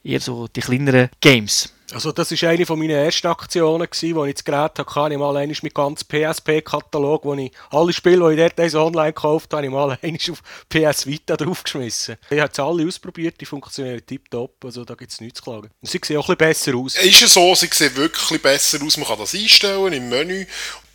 Eher 0.02 0.22
so 0.22 0.48
die 0.48 0.62
kleineren 0.62 1.10
Games. 1.20 1.74
Also 1.94 2.12
das 2.12 2.32
war 2.32 2.50
eine 2.50 2.66
von 2.66 2.78
meinen 2.78 2.92
ersten 2.92 3.28
Aktionen, 3.28 3.88
wo 4.14 4.26
ich 4.26 4.34
das 4.34 4.44
Gerät 4.44 4.78
hatte. 4.78 4.86
Habe 4.96 5.14
ich 5.14 5.20
mal 5.20 5.38
einmal 5.38 5.58
mit 5.62 5.74
ganz 5.74 6.04
PSP-Katalog, 6.04 7.24
wo 7.24 7.34
ich 7.36 7.52
alle 7.70 7.94
Spiele, 7.94 8.36
die 8.36 8.42
ich 8.42 8.74
dort 8.74 8.76
online 8.76 9.14
gekauft 9.14 9.54
habe, 9.54 9.66
ich 9.66 9.72
mal 9.72 9.92
auf 10.32 10.44
PS 10.68 11.06
Vita 11.06 11.38
draufgeschmissen. 11.38 12.18
Ich 12.30 12.40
habe 12.40 12.52
es 12.52 12.60
alle 12.60 12.86
ausprobiert, 12.86 13.40
die 13.40 13.46
funktionieren 13.46 14.06
tiptop, 14.06 14.66
also 14.66 14.84
da 14.84 14.96
gibt 14.96 15.14
es 15.14 15.22
nichts 15.22 15.40
zu 15.40 15.46
klagen. 15.46 15.70
Und 15.82 15.90
sie 15.90 16.02
sehen 16.04 16.18
auch 16.18 16.28
ein 16.28 16.36
bisschen 16.36 16.74
besser 16.74 16.76
aus. 16.76 16.96
Ist 16.96 17.22
es 17.22 17.34
so, 17.34 17.56
sie 17.56 17.70
sehen 17.72 17.96
wirklich 17.96 18.42
besser 18.42 18.84
aus. 18.84 18.98
Man 18.98 19.08
kann 19.08 19.20
das 19.20 19.34
einstellen 19.34 19.94
im 19.94 20.10
Menü. 20.10 20.46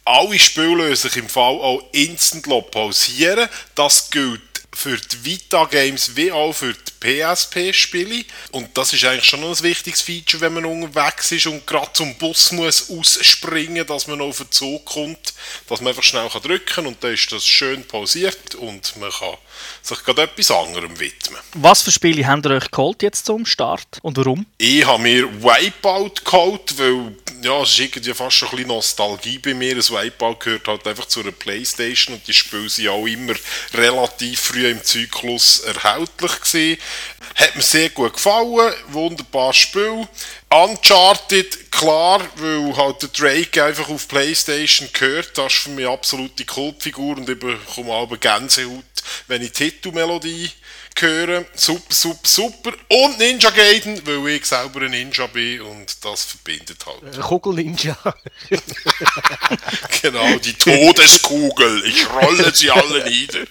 Alle 0.05 0.39
Spiele 0.39 0.91
lassen 0.91 1.09
sich 1.09 1.17
im 1.17 1.29
Fall 1.29 1.55
auch 1.55 1.83
instant 1.93 2.47
pausieren. 2.71 3.49
Das 3.75 4.11
gilt 4.11 4.52
für 4.75 4.97
die 4.97 5.25
Vita-Games 5.25 6.17
wie 6.17 6.33
auch 6.33 6.53
für 6.53 6.73
die 6.75 7.23
PSP-Spiele. 7.23 8.25
Und 8.53 8.77
das 8.77 8.93
ist 8.93 9.05
eigentlich 9.05 9.25
schon 9.25 9.41
noch 9.41 9.57
ein 9.57 9.63
wichtiges 9.63 10.01
Feature, 10.01 10.41
wenn 10.41 10.55
man 10.55 10.65
unterwegs 10.65 11.31
ist 11.33 11.47
und 11.47 11.67
gerade 11.67 11.93
zum 11.93 12.15
Bus 12.17 12.53
muss 12.53 12.91
ausspringen, 12.91 13.87
dass 13.87 14.07
man 14.07 14.21
auf 14.21 14.39
den 14.39 14.51
Zug 14.51 14.85
kommt, 14.87 15.35
dass 15.69 15.81
man 15.81 15.89
einfach 15.89 16.03
schnell 16.03 16.29
drücken 16.29 16.67
kann 16.67 16.87
und 16.87 17.03
dann 17.05 17.15
ist 17.15 17.31
das 17.33 17.47
schön 17.47 17.87
pausiert 17.87 18.55
und 18.55 18.97
man 18.97 19.11
kann 19.11 19.37
sich 19.83 20.03
gerade 20.05 20.23
etwas 20.23 20.51
anderem 20.51 20.99
widmen. 20.99 21.41
Was 21.55 21.83
für 21.83 21.91
Spiele 21.91 22.27
habt 22.27 22.47
ihr 22.47 22.53
euch 22.53 22.71
geholt 22.71 23.03
jetzt 23.03 23.27
zum 23.27 23.47
Start 23.47 23.99
und 24.03 24.17
warum? 24.17 24.47
Ich 24.59 24.87
habe 24.87 25.03
mir 25.03 25.29
Wipeout 25.43 26.15
geholt, 26.25 26.79
weil 26.79 27.17
ja, 27.43 27.61
es 27.63 27.71
ist 27.71 27.81
irgendwie 27.81 28.15
fast 28.15 28.37
schon 28.37 28.49
ein 28.49 28.57
bisschen 28.57 28.69
Nostalgie 28.69 29.39
bei 29.39 29.55
mir. 29.55 29.75
Ein 29.75 29.83
Wipeout 29.83 30.37
gehört 30.39 30.69
halt 30.69 30.87
einfach 30.87 31.07
zu 31.07 31.21
einer 31.21 31.33
Playstation 31.33 32.15
und 32.15 32.27
die 32.27 32.33
Spiele 32.33 32.69
sind 32.69 32.89
auch 32.89 33.07
immer 33.07 33.35
relativ 33.75 34.41
früh 34.41 34.69
im 34.69 34.83
Zyklus 34.83 35.61
erhältlich 35.61 36.41
gewesen. 36.41 36.79
Hat 37.37 37.57
mir 37.57 37.63
sehr 37.63 37.91
gut 37.91 38.15
gefallen, 38.15 38.75
wunderbares 38.89 39.57
Spiel. 39.57 40.07
Uncharted, 40.51 41.71
klar, 41.71 42.21
weil 42.37 42.77
halt 42.77 43.03
der 43.03 43.09
Drake 43.09 43.65
einfach 43.65 43.89
auf 43.89 44.07
Playstation 44.09 44.89
gehört. 44.93 45.37
Das 45.39 45.53
ist 45.53 45.63
für 45.63 45.71
mich 45.71 45.87
absolute 45.87 46.45
Kultfigur 46.45 47.17
und 47.17 47.29
ich 47.29 47.39
bekomme 47.39 47.93
aber 47.93 48.19
Gänsehaut, 48.19 48.85
wenn 49.29 49.43
ich 49.43 49.53
die 49.53 49.71
Titelmelodie 49.71 50.51
höre. 51.01 51.45
Super, 51.55 51.95
super, 51.95 52.21
super. 52.25 52.73
Und 52.89 53.19
Ninja 53.19 53.51
Gaiden, 53.51 54.01
weil 54.07 54.37
ich 54.37 54.47
selber 54.47 54.83
ein 54.83 54.91
Ninja 54.91 55.27
bin 55.27 55.61
und 55.63 56.05
das 56.05 56.25
verbindet 56.25 56.85
halt. 56.87 57.21
Kugel 57.21 57.55
Ninja. 57.55 57.97
Genau, 60.03 60.37
die 60.39 60.53
Todeskugel. 60.55 61.85
Ich 61.87 62.11
rolle 62.11 62.53
sie 62.53 62.71
alle 62.71 63.09
nieder. 63.09 63.45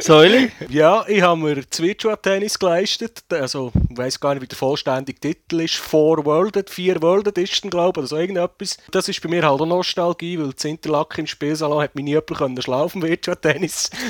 Säuli? 0.00 0.50
ja, 0.70 1.04
ich 1.06 1.20
habe 1.20 1.38
mir 1.38 1.62
das 1.62 1.80
Virtua 1.82 2.16
Tennis 2.16 2.58
geleistet. 2.58 3.22
Also, 3.30 3.72
ich 3.90 3.96
weiß 3.96 4.18
gar 4.18 4.34
nicht, 4.34 4.42
wie 4.42 4.46
der 4.46 4.56
vollständige 4.56 5.20
Titel 5.20 5.60
ist. 5.60 5.74
Four 5.74 6.24
World, 6.24 6.70
vier 6.70 7.02
World 7.02 7.28
Edition, 7.28 7.70
glaube 7.70 7.90
ich, 7.90 7.98
oder 7.98 8.06
so 8.06 8.16
irgendetwas. 8.16 8.78
Das 8.90 9.08
ist 9.08 9.20
bei 9.20 9.28
mir 9.28 9.42
halt 9.46 9.60
auch 9.60 9.66
Nostalgie, 9.66 10.38
weil 10.38 10.52
das 10.52 10.64
Interlaken 10.64 11.20
im 11.20 11.26
Spielsalon 11.26 11.82
hat 11.82 11.94
mich 11.94 12.04
nie 12.04 12.12
jemand 12.12 12.34
können 12.38 12.62
schlafen 12.62 13.02
Virtua 13.02 13.34
Tennis. 13.34 13.90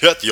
Ja, 0.00 0.14
die 0.14 0.30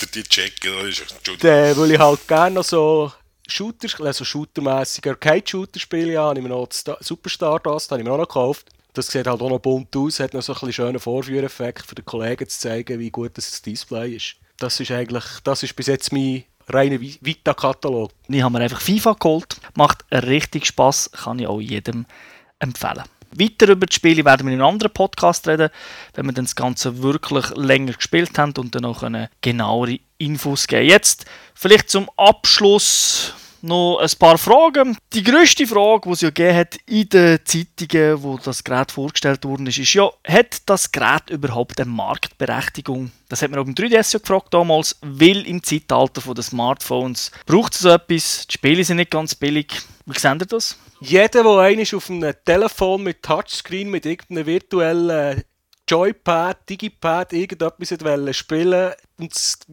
Oberländer, 0.00 0.06
die 0.14 0.22
checken. 0.22 1.38
Dann, 1.40 1.76
weil 1.76 1.90
ich 1.92 1.98
halt 1.98 2.28
gerne 2.28 2.54
noch 2.56 2.64
so 2.64 3.12
Shooter, 3.48 3.88
also 4.04 4.24
Shootermäßig 4.24 5.06
Arcade-Shooter 5.08 5.80
spiele, 5.80 6.12
ja, 6.12 6.22
habe 6.24 6.38
ich 6.38 6.42
mir 6.42 6.50
noch 6.50 6.68
Superstar 7.00 7.60
das, 7.60 7.84
das 7.84 7.90
habe 7.90 8.00
ich 8.02 8.06
mir 8.06 8.12
auch 8.12 8.18
noch 8.18 8.28
gekauft. 8.28 8.68
Das 8.92 9.06
sieht 9.06 9.26
halt 9.26 9.40
auch 9.40 9.48
noch 9.48 9.60
bunt 9.60 9.94
aus, 9.96 10.18
hat 10.18 10.34
noch 10.34 10.42
so 10.42 10.52
ein 10.52 10.58
bisschen 10.58 10.72
schönen 10.72 10.98
Vorführeffekt 10.98 11.86
für 11.86 11.94
den 11.94 12.04
Kollegen 12.04 12.48
zu 12.48 12.58
zeigen, 12.58 12.98
wie 12.98 13.10
gut 13.10 13.36
das 13.36 13.62
Display 13.62 14.16
ist. 14.16 14.34
Das 14.58 14.80
ist 14.80 14.90
eigentlich, 14.90 15.24
das 15.44 15.62
ist 15.62 15.76
bis 15.76 15.86
jetzt 15.86 16.12
mein 16.12 16.44
reiner 16.68 16.96
Vi- 16.96 17.18
Vita-Katalog. 17.20 18.10
Ich 18.28 18.42
habe 18.42 18.52
mir 18.52 18.64
einfach 18.64 18.80
FIFA 18.80 19.12
geholt. 19.14 19.56
Macht 19.74 20.04
richtig 20.12 20.66
Spaß, 20.66 21.12
kann 21.12 21.38
ich 21.38 21.46
auch 21.46 21.60
jedem 21.60 22.04
empfehlen. 22.58 23.04
Weiter 23.32 23.68
über 23.68 23.86
die 23.86 23.94
Spiele 23.94 24.24
werden 24.24 24.46
wir 24.46 24.52
in 24.52 24.60
einem 24.60 24.68
anderen 24.68 24.92
Podcast 24.92 25.46
reden, 25.48 25.70
wenn 26.14 26.26
wir 26.26 26.32
dann 26.32 26.44
das 26.44 26.56
Ganze 26.56 27.02
wirklich 27.02 27.50
länger 27.56 27.92
gespielt 27.92 28.38
haben 28.38 28.52
und 28.58 28.74
dann 28.74 28.92
können 28.94 29.28
genauere 29.40 29.98
Infos 30.18 30.66
geben. 30.66 30.88
Jetzt 30.88 31.26
vielleicht 31.54 31.90
zum 31.90 32.10
Abschluss 32.16 33.34
noch 33.62 33.98
ein 33.98 34.10
paar 34.18 34.38
Fragen. 34.38 34.96
Die 35.12 35.22
grösste 35.22 35.66
Frage, 35.66 36.08
die 36.08 36.12
es 36.12 36.20
ja 36.20 36.30
gegeben 36.30 36.56
hat 36.56 36.76
in 36.86 37.08
den 37.08 37.38
Zeitungen, 37.44 38.22
wo 38.22 38.38
das 38.38 38.64
Gerät 38.64 38.92
vorgestellt 38.92 39.44
worden 39.44 39.66
ist, 39.66 39.78
ist 39.78 39.94
ja, 39.94 40.10
hat 40.26 40.62
das 40.66 40.92
Gerät 40.92 41.30
überhaupt 41.30 41.80
eine 41.80 41.90
Marktberechtigung? 41.90 43.10
Das 43.28 43.42
hat 43.42 43.50
man 43.50 43.60
auch 43.60 43.64
beim 43.64 43.74
3DS 43.74 44.14
ja 44.14 44.18
gefragt 44.18 44.52
damals, 44.52 44.96
weil 45.02 45.46
im 45.46 45.62
Zeitalter 45.62 46.34
der 46.34 46.42
Smartphones 46.42 47.30
braucht 47.46 47.74
es 47.74 47.80
so 47.80 47.90
etwas. 47.90 48.46
Die 48.48 48.54
Spiele 48.54 48.84
sind 48.84 48.96
nicht 48.96 49.10
ganz 49.10 49.34
billig. 49.34 49.72
Wie 50.06 50.18
seht 50.18 50.42
ihr 50.42 50.46
das? 50.46 50.76
Jeder, 51.00 51.42
der 51.42 51.58
einmal 51.58 51.86
auf 51.94 52.10
einem 52.10 52.34
Telefon 52.44 53.04
mit 53.04 53.22
Touchscreen 53.22 53.88
mit 53.88 54.04
irgendeinem 54.04 54.46
virtuellen 54.46 55.42
Joypad, 55.90 56.68
Digipad, 56.68 57.32
irgendetwas 57.32 57.90
wollte 58.04 58.34
spielen 58.34 58.92
und 59.18 59.32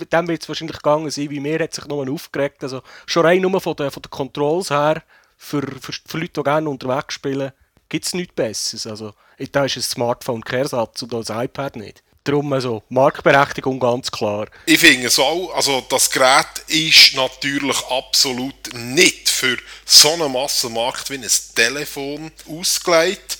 dann 0.09 0.27
wird 0.27 0.41
es 0.41 0.49
wahrscheinlich 0.49 0.77
gegangen 0.77 1.11
sein, 1.11 1.29
wie 1.29 1.39
mir 1.39 1.59
hat 1.59 1.75
sich 1.75 1.85
nur 1.85 2.09
aufgeregt. 2.09 2.63
Also 2.63 2.81
schon 3.05 3.23
rein 3.23 3.41
nur 3.41 3.61
von 3.61 3.75
den, 3.75 3.91
von 3.91 4.01
den 4.01 4.09
Controls 4.09 4.71
her, 4.71 5.03
für, 5.37 5.61
für, 5.79 5.93
für 5.93 6.17
Leute, 6.17 6.33
die 6.33 6.43
gerne 6.43 6.69
unterwegs 6.69 7.13
spielen, 7.13 7.51
gibt 7.87 8.05
es 8.05 8.15
nichts 8.15 8.33
Besseres. 8.33 8.87
Also, 8.87 9.13
da 9.51 9.65
ist 9.65 9.77
ein 9.77 9.83
Smartphone 9.83 10.43
kein 10.43 10.61
Ersatz 10.61 11.03
und 11.03 11.13
das 11.13 11.29
iPad 11.29 11.75
nicht. 11.75 12.03
Darum 12.27 12.51
also 12.51 12.83
Marktberechtigung 12.89 13.79
ganz 13.79 14.11
klar. 14.11 14.47
Ich 14.65 14.79
finde 14.79 15.07
es 15.07 15.17
auch, 15.17 15.53
also 15.55 15.79
das 15.87 16.11
Gerät 16.11 16.45
ist 16.67 17.15
natürlich 17.15 17.77
absolut 17.89 18.73
nicht 18.73 19.29
für 19.29 19.55
so 19.85 20.11
einen 20.11 20.33
Massenmarkt 20.33 21.09
wie 21.09 21.15
ein 21.15 21.27
Telefon 21.55 22.31
ausgelegt. 22.49 23.37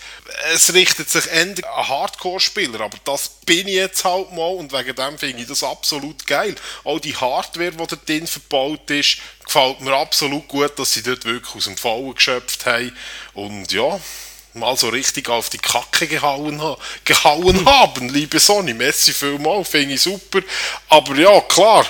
Es 0.54 0.74
richtet 0.74 1.10
sich 1.10 1.28
eher 1.28 1.42
an 1.42 1.88
Hardcore-Spieler, 1.90 2.80
aber 2.80 2.98
das 3.04 3.28
bin 3.46 3.68
ich 3.68 3.74
jetzt 3.74 4.06
halt 4.06 4.32
mal 4.32 4.56
und 4.56 4.72
wegen 4.72 4.96
dem 4.96 5.18
finde 5.18 5.42
ich 5.42 5.50
das 5.50 5.64
absolut 5.64 6.26
geil. 6.26 6.56
Auch 6.86 7.00
die 7.00 7.16
Hardware, 7.16 7.72
die 7.72 8.22
da 8.22 8.26
verbaut 8.26 8.90
ist, 8.90 9.18
gefällt 9.44 9.82
mir 9.82 9.96
absolut 9.96 10.48
gut, 10.48 10.80
dass 10.80 10.94
sie 10.94 11.04
dort 11.04 11.26
wirklich 11.26 11.56
aus 11.56 11.66
dem 11.66 11.76
Fallen 11.76 12.16
geschöpft 12.16 12.66
haben. 12.66 12.96
Und 13.34 13.70
ja, 13.74 14.00
mal 14.58 14.76
so 14.78 14.90
richtig 14.90 15.30
auf 15.30 15.50
die 15.50 15.58
Kacke 15.58 16.08
gehauen, 16.08 16.62
gehauen 17.06 17.66
haben, 17.66 18.10
liebe 18.10 18.40
Sony. 18.40 18.74
Messi 18.74 19.14
vielmal, 19.14 19.64
finde 19.64 19.96
ich 19.96 20.02
super. 20.02 20.40
Aber 20.90 21.16
ja, 21.16 21.40
klar, 21.42 21.86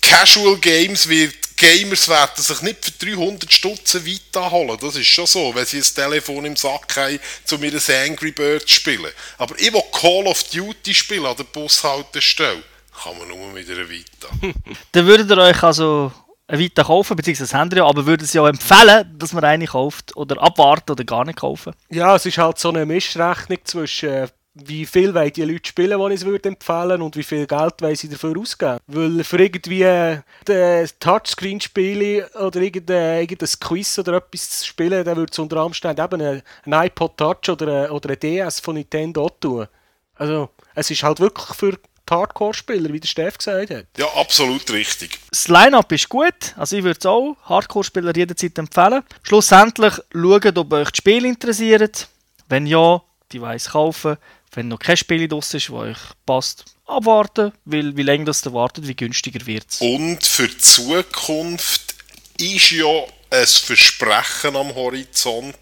Casual 0.00 0.56
Games 0.58 1.08
wird 1.08 1.44
Gamers 1.56 2.08
werden 2.08 2.42
sich 2.42 2.60
nicht 2.62 2.84
für 2.84 3.06
300 3.06 3.52
Stutzen 3.52 4.04
Vita 4.04 4.50
holen. 4.50 4.76
Das 4.80 4.96
ist 4.96 5.06
schon 5.06 5.26
so, 5.26 5.54
wenn 5.54 5.64
sie 5.64 5.78
ein 5.78 5.94
Telefon 5.94 6.44
im 6.44 6.56
Sack 6.56 6.96
haben, 6.96 7.20
um 7.52 7.60
mir 7.60 7.72
ein 7.72 8.10
Angry 8.10 8.32
Bird 8.32 8.68
zu 8.68 8.74
spielen. 8.74 9.12
Aber 9.38 9.58
ich 9.58 9.72
will 9.72 9.82
Call 9.92 10.26
of 10.26 10.42
Duty 10.44 10.94
spielen 10.94 11.26
an 11.26 11.36
der 11.36 11.44
Bushaltestelle. 11.44 12.62
Kann 13.02 13.18
man 13.18 13.28
nur 13.28 13.52
mit 13.52 13.70
einer 13.70 13.88
Vita. 13.88 14.28
Dann 14.92 15.06
würdet 15.06 15.30
ihr 15.30 15.38
euch 15.38 15.62
also 15.62 16.12
Vita 16.48 16.84
kaufen, 16.84 17.16
beziehungsweise 17.16 17.56
haben 17.56 17.70
ja, 17.74 17.86
aber 17.86 18.04
würden 18.06 18.26
Sie 18.26 18.38
auch 18.38 18.46
empfehlen, 18.46 19.14
dass 19.18 19.32
man 19.32 19.44
eine 19.44 19.66
kauft 19.66 20.14
oder 20.16 20.42
abwarten 20.42 20.92
oder 20.92 21.04
gar 21.04 21.24
nicht 21.24 21.38
kaufen? 21.38 21.74
Ja, 21.90 22.14
es 22.16 22.26
ist 22.26 22.38
halt 22.38 22.58
so 22.58 22.68
eine 22.68 22.84
Mischrechnung 22.84 23.58
zwischen 23.64 24.10
äh, 24.10 24.28
wie 24.54 24.86
viel 24.86 25.12
wollen 25.14 25.32
die 25.32 25.42
Leute 25.42 25.68
spielen, 25.68 25.98
die 25.98 26.14
ich 26.14 26.20
es 26.20 26.26
würde 26.26 26.48
empfehlen 26.48 27.02
und 27.02 27.16
wie 27.16 27.24
viel 27.24 27.46
Geld 27.46 27.74
wollen 27.80 27.96
sie 27.96 28.08
dafür 28.08 28.38
ausgeben. 28.38 28.78
Weil 28.86 29.24
für 29.24 29.40
irgendwie 29.40 29.82
äh, 29.82 30.86
Touchscreen-Spiele 31.00 32.30
oder 32.34 32.60
irgendein, 32.60 33.26
Quiz 33.26 33.98
oder 33.98 34.18
etwas 34.18 34.60
zu 34.60 34.66
spielen, 34.66 35.04
dann 35.04 35.16
würde 35.16 35.32
es 35.32 35.38
unter 35.38 35.64
Umständen 35.64 36.04
eben 36.04 36.42
ein, 36.66 36.86
iPod 36.86 37.16
Touch 37.16 37.48
oder 37.48 37.84
ein, 37.86 37.90
oder 37.90 38.10
ein 38.10 38.20
DS 38.20 38.60
von 38.60 38.76
Nintendo 38.76 39.28
tun. 39.28 39.66
Also 40.14 40.50
es 40.76 40.90
ist 40.90 41.02
halt 41.02 41.18
wirklich 41.18 41.56
für 41.56 41.76
Hardcore-Spieler, 42.10 42.92
wie 42.92 43.00
der 43.00 43.08
Steff 43.08 43.38
gesagt 43.38 43.70
hat. 43.70 43.86
Ja, 43.96 44.06
absolut 44.14 44.70
richtig. 44.70 45.18
Das 45.30 45.48
Line-Up 45.48 45.90
ist 45.92 46.08
gut, 46.08 46.54
also 46.56 46.76
ich 46.76 46.84
würde 46.84 46.98
es 46.98 47.06
auch 47.06 47.36
Hardcore-Spieler 47.44 48.16
jederzeit 48.16 48.58
empfehlen. 48.58 49.02
Schlussendlich 49.22 49.94
schaut, 50.12 50.58
ob 50.58 50.72
euch 50.72 50.90
das 50.90 50.98
Spiel 50.98 51.24
interessiert. 51.24 52.08
Wenn 52.48 52.66
ja, 52.66 53.02
die 53.32 53.38
Device 53.38 53.70
kaufen. 53.70 54.16
Wenn 54.52 54.68
noch 54.68 54.78
kein 54.78 54.96
Spiel 54.96 55.26
draus 55.26 55.52
ist, 55.52 55.68
das 55.68 55.74
euch 55.74 55.98
passt, 56.26 56.64
abwarten, 56.86 57.52
weil 57.64 57.96
wie 57.96 58.02
länger 58.02 58.26
das 58.26 58.52
wartet, 58.52 58.86
wie 58.86 58.94
günstiger 58.94 59.44
wird 59.46 59.66
es. 59.68 59.80
Und 59.80 60.24
für 60.24 60.46
die 60.46 60.58
Zukunft 60.58 61.94
ist 62.38 62.70
ja 62.70 63.04
ein 63.30 63.46
Versprechen 63.46 64.54
am 64.54 64.74
Horizont, 64.74 65.56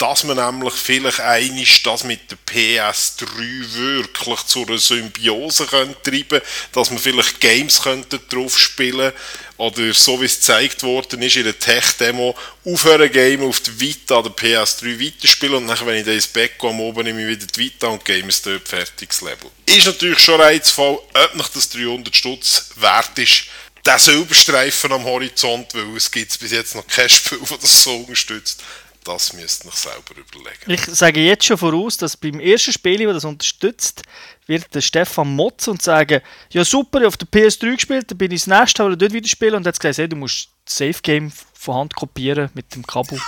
dass 0.00 0.24
man 0.24 0.38
nämlich 0.38 0.72
vielleicht 0.72 1.20
einig 1.20 1.82
das 1.82 2.04
mit 2.04 2.20
der 2.30 2.38
PS3 2.48 3.26
wirklich 3.74 4.46
zu 4.46 4.66
einer 4.66 4.78
Symbiose 4.78 5.66
könnte 5.66 6.10
treiben, 6.10 6.40
dass 6.72 6.90
man 6.90 6.98
vielleicht 6.98 7.38
Games 7.38 7.82
könnte 7.82 8.18
drauf 8.18 8.58
spielen 8.58 9.12
oder 9.58 9.92
so 9.92 10.18
wie 10.18 10.24
es 10.24 10.36
gezeigt 10.36 10.82
worden 10.84 11.20
ist 11.20 11.36
in 11.36 11.44
der 11.44 11.58
Tech-Demo, 11.58 12.34
aufhören 12.64 13.12
Game 13.12 13.42
auf 13.42 13.60
der 13.60 13.78
Vita 13.78 14.20
oder 14.20 14.30
PS3 14.30 15.06
weiterspielen 15.06 15.56
und 15.56 15.68
dann, 15.68 15.86
wenn 15.86 15.96
ich 15.98 16.04
dann 16.06 16.14
ins 16.14 16.28
Bett 16.28 16.58
gehe, 16.58 16.70
Oben 16.70 17.04
nehme 17.04 17.20
ich 17.20 17.28
wieder 17.28 17.46
die 17.46 17.60
Vita 17.60 17.88
und 17.88 18.02
Game 18.02 18.30
ist 18.30 18.46
dort 18.46 18.66
fertiges 18.66 19.20
Level. 19.20 19.50
Ist 19.66 19.84
natürlich 19.84 20.18
schon 20.18 20.40
reizvoll, 20.40 20.98
ob 21.12 21.34
noch 21.34 21.48
das 21.48 21.68
300 21.68 22.16
Stutz 22.16 22.70
wert 22.76 23.18
ist, 23.18 23.44
der 23.84 23.98
Silberstreifen 23.98 24.92
am 24.92 25.04
Horizont, 25.04 25.74
weil 25.74 25.94
es 25.94 26.10
gibt 26.10 26.38
bis 26.40 26.52
jetzt 26.52 26.74
noch 26.74 26.86
kein 26.86 27.10
Spiel, 27.10 27.38
das 27.50 27.58
das 27.58 27.82
so 27.82 27.96
unterstützt 27.96 28.62
das 29.04 29.32
müsst 29.32 29.64
ihr 29.64 29.68
euch 29.68 29.74
selber 29.74 30.12
überlegen. 30.16 30.70
Ich 30.70 30.84
sage 30.84 31.20
jetzt 31.20 31.44
schon 31.44 31.58
voraus, 31.58 31.96
dass 31.96 32.16
beim 32.16 32.40
ersten 32.40 32.72
Spiel, 32.72 33.04
das 33.06 33.14
das 33.14 33.24
unterstützt, 33.24 34.02
wird 34.46 34.74
der 34.74 34.80
Stefan 34.80 35.34
motzen 35.34 35.72
und 35.72 35.82
sagen, 35.82 36.20
ja 36.50 36.64
super, 36.64 36.98
ich 36.98 37.04
habe 37.04 37.08
auf 37.08 37.16
der 37.16 37.28
PS3 37.28 37.74
gespielt, 37.74 38.10
dann 38.10 38.18
bin 38.18 38.32
ich 38.32 38.44
das 38.44 38.58
nächste, 38.58 38.86
will 38.86 38.96
dort 38.96 39.12
wieder 39.12 39.28
spielen 39.28 39.54
und 39.54 39.66
hat 39.66 39.78
gesagt, 39.78 39.98
hey, 39.98 40.08
du 40.08 40.16
musst 40.16 40.50
Safe 40.66 41.00
Game 41.02 41.32
von 41.60 41.74
Hand 41.74 41.94
kopieren 41.94 42.48
mit 42.54 42.74
dem 42.74 42.86
Kabel. 42.86 43.18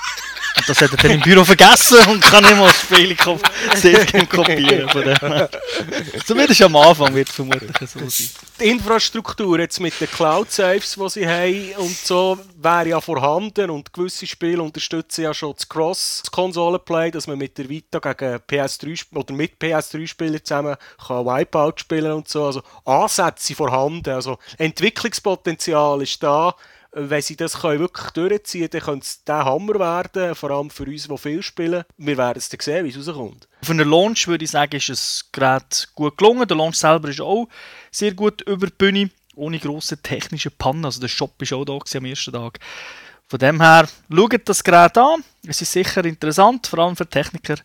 Und 0.57 0.69
das 0.69 0.81
hat 0.81 0.91
er 0.91 0.97
dann 0.97 1.11
im 1.13 1.21
Büro 1.21 1.45
vergessen 1.45 1.99
und 2.09 2.21
kann 2.21 2.45
nicht 2.45 2.57
mal 2.57 2.67
das 2.67 2.83
Spiel 2.83 3.17
kopieren. 4.27 4.89
Von 4.89 5.03
dem. 5.03 5.49
Zumindest 6.25 6.63
am 6.63 6.77
Anfang 6.77 7.15
wird 7.15 7.29
es 7.29 7.35
vermutlich 7.35 7.77
so 7.81 8.09
sein. 8.09 8.31
Die 8.61 8.65
Infrastruktur 8.69 9.59
jetzt 9.59 9.81
mit 9.81 9.99
den 10.01 10.11
Cloud-Saves, 10.11 10.95
die 10.95 11.09
sie 11.09 11.27
haben 11.27 11.75
und 11.77 11.97
so, 11.97 12.39
wäre 12.57 12.89
ja 12.89 13.01
vorhanden 13.01 13.71
und 13.71 13.93
gewisse 13.93 14.27
Spiele 14.27 14.63
unterstützen 14.63 15.23
ja 15.25 15.35
schon 15.35 15.55
das 15.55 15.69
Cross-Konsolen-Play, 15.69 17.11
dass 17.11 17.27
man 17.27 17.39
mit 17.39 17.59
der 17.59 17.69
Vita 17.69 17.99
gegen 17.99 18.37
PS3 18.37 19.05
oder 19.15 19.35
mit 19.35 19.61
PS3-Spielern 19.61 20.45
zusammen 20.45 20.77
kann 21.07 21.27
Wipeout 21.27 21.75
spielen 21.77 22.13
und 22.13 22.29
so. 22.29 22.47
Also 22.47 22.63
Ansätze 22.85 23.55
vorhanden, 23.55 24.11
also 24.11 24.39
Entwicklungspotenzial 24.59 26.03
ist 26.03 26.23
da 26.23 26.55
wenn 26.93 27.23
sie 27.23 27.37
das 27.37 27.61
können 27.61 27.81
wirklich 27.81 28.11
durchziehen 28.11 28.69
können, 28.69 28.71
dann 28.71 28.81
könnte 28.83 29.05
es 29.07 29.25
der 29.25 29.45
Hammer 29.45 29.79
werden, 29.79 30.35
vor 30.35 30.51
allem 30.51 30.71
für 30.71 30.85
uns, 30.85 31.09
die 31.09 31.19
viel 31.19 31.43
spielen. 31.43 31.85
Wir 31.97 32.17
werden 32.17 32.39
es 32.39 32.49
dann 32.49 32.61
sehen, 32.61 32.85
wie 32.85 32.91
es 32.91 33.09
rauskommt. 33.09 33.49
Für 33.63 33.73
einen 33.73 33.89
Launch 33.89 34.29
würde 34.29 34.45
ich 34.45 34.51
sagen, 34.51 34.77
ist 34.77 34.91
es 34.91 35.29
gerade 35.33 35.65
gut 35.95 36.19
gelungen. 36.19 36.47
Der 36.47 36.57
Launch 36.57 36.77
selber 36.77 37.09
ist 37.09 37.21
auch 37.21 37.49
sehr 37.91 38.13
gut 38.13 38.43
über 38.43 38.67
die 38.67 38.75
Bühne, 38.77 39.11
ohne 39.35 39.59
grosse 39.59 39.97
technische 40.03 40.51
Pannen. 40.51 40.85
Also 40.85 41.01
der 41.01 41.09
Shop 41.09 41.33
war 41.39 41.59
auch 41.59 41.65
da 41.85 41.99
am 41.99 42.05
ersten 42.05 42.33
Tag. 42.33 42.59
Von 43.29 43.39
dem 43.39 43.63
her, 43.63 43.89
schaut 44.11 44.49
das 44.49 44.63
Gerät 44.63 44.99
an. 44.99 45.25
Es 45.47 45.63
ist 45.63 45.73
sicher 45.73 46.05
interessant, 46.05 46.67
vor 46.67 46.81
allem 46.81 46.97
für 46.97 47.09
Techniker. 47.09 47.57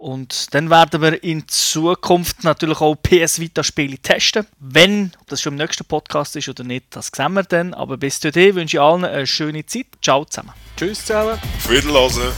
Und 0.00 0.54
dann 0.54 0.70
werden 0.70 1.02
wir 1.02 1.22
in 1.22 1.46
Zukunft 1.46 2.42
natürlich 2.42 2.80
auch 2.80 2.94
PS 2.94 3.38
Vita 3.38 3.62
Spiele 3.62 3.98
testen. 3.98 4.46
Wenn 4.58 5.12
ob 5.20 5.26
das 5.26 5.42
schon 5.42 5.52
im 5.52 5.58
nächsten 5.58 5.84
Podcast 5.84 6.36
ist 6.36 6.48
oder 6.48 6.64
nicht, 6.64 6.86
das 6.96 7.10
sehen 7.14 7.34
wir 7.34 7.42
dann. 7.42 7.74
Aber 7.74 7.98
bis 7.98 8.18
dahin 8.18 8.54
wünsche 8.54 8.78
ich 8.78 8.80
allen 8.80 9.04
eine 9.04 9.26
schöne 9.26 9.66
Zeit. 9.66 9.88
Ciao 10.00 10.24
zusammen. 10.24 10.52
Tschüss 10.78 11.04
zusammen. 11.04 11.38
Wiederhören. 11.68 12.32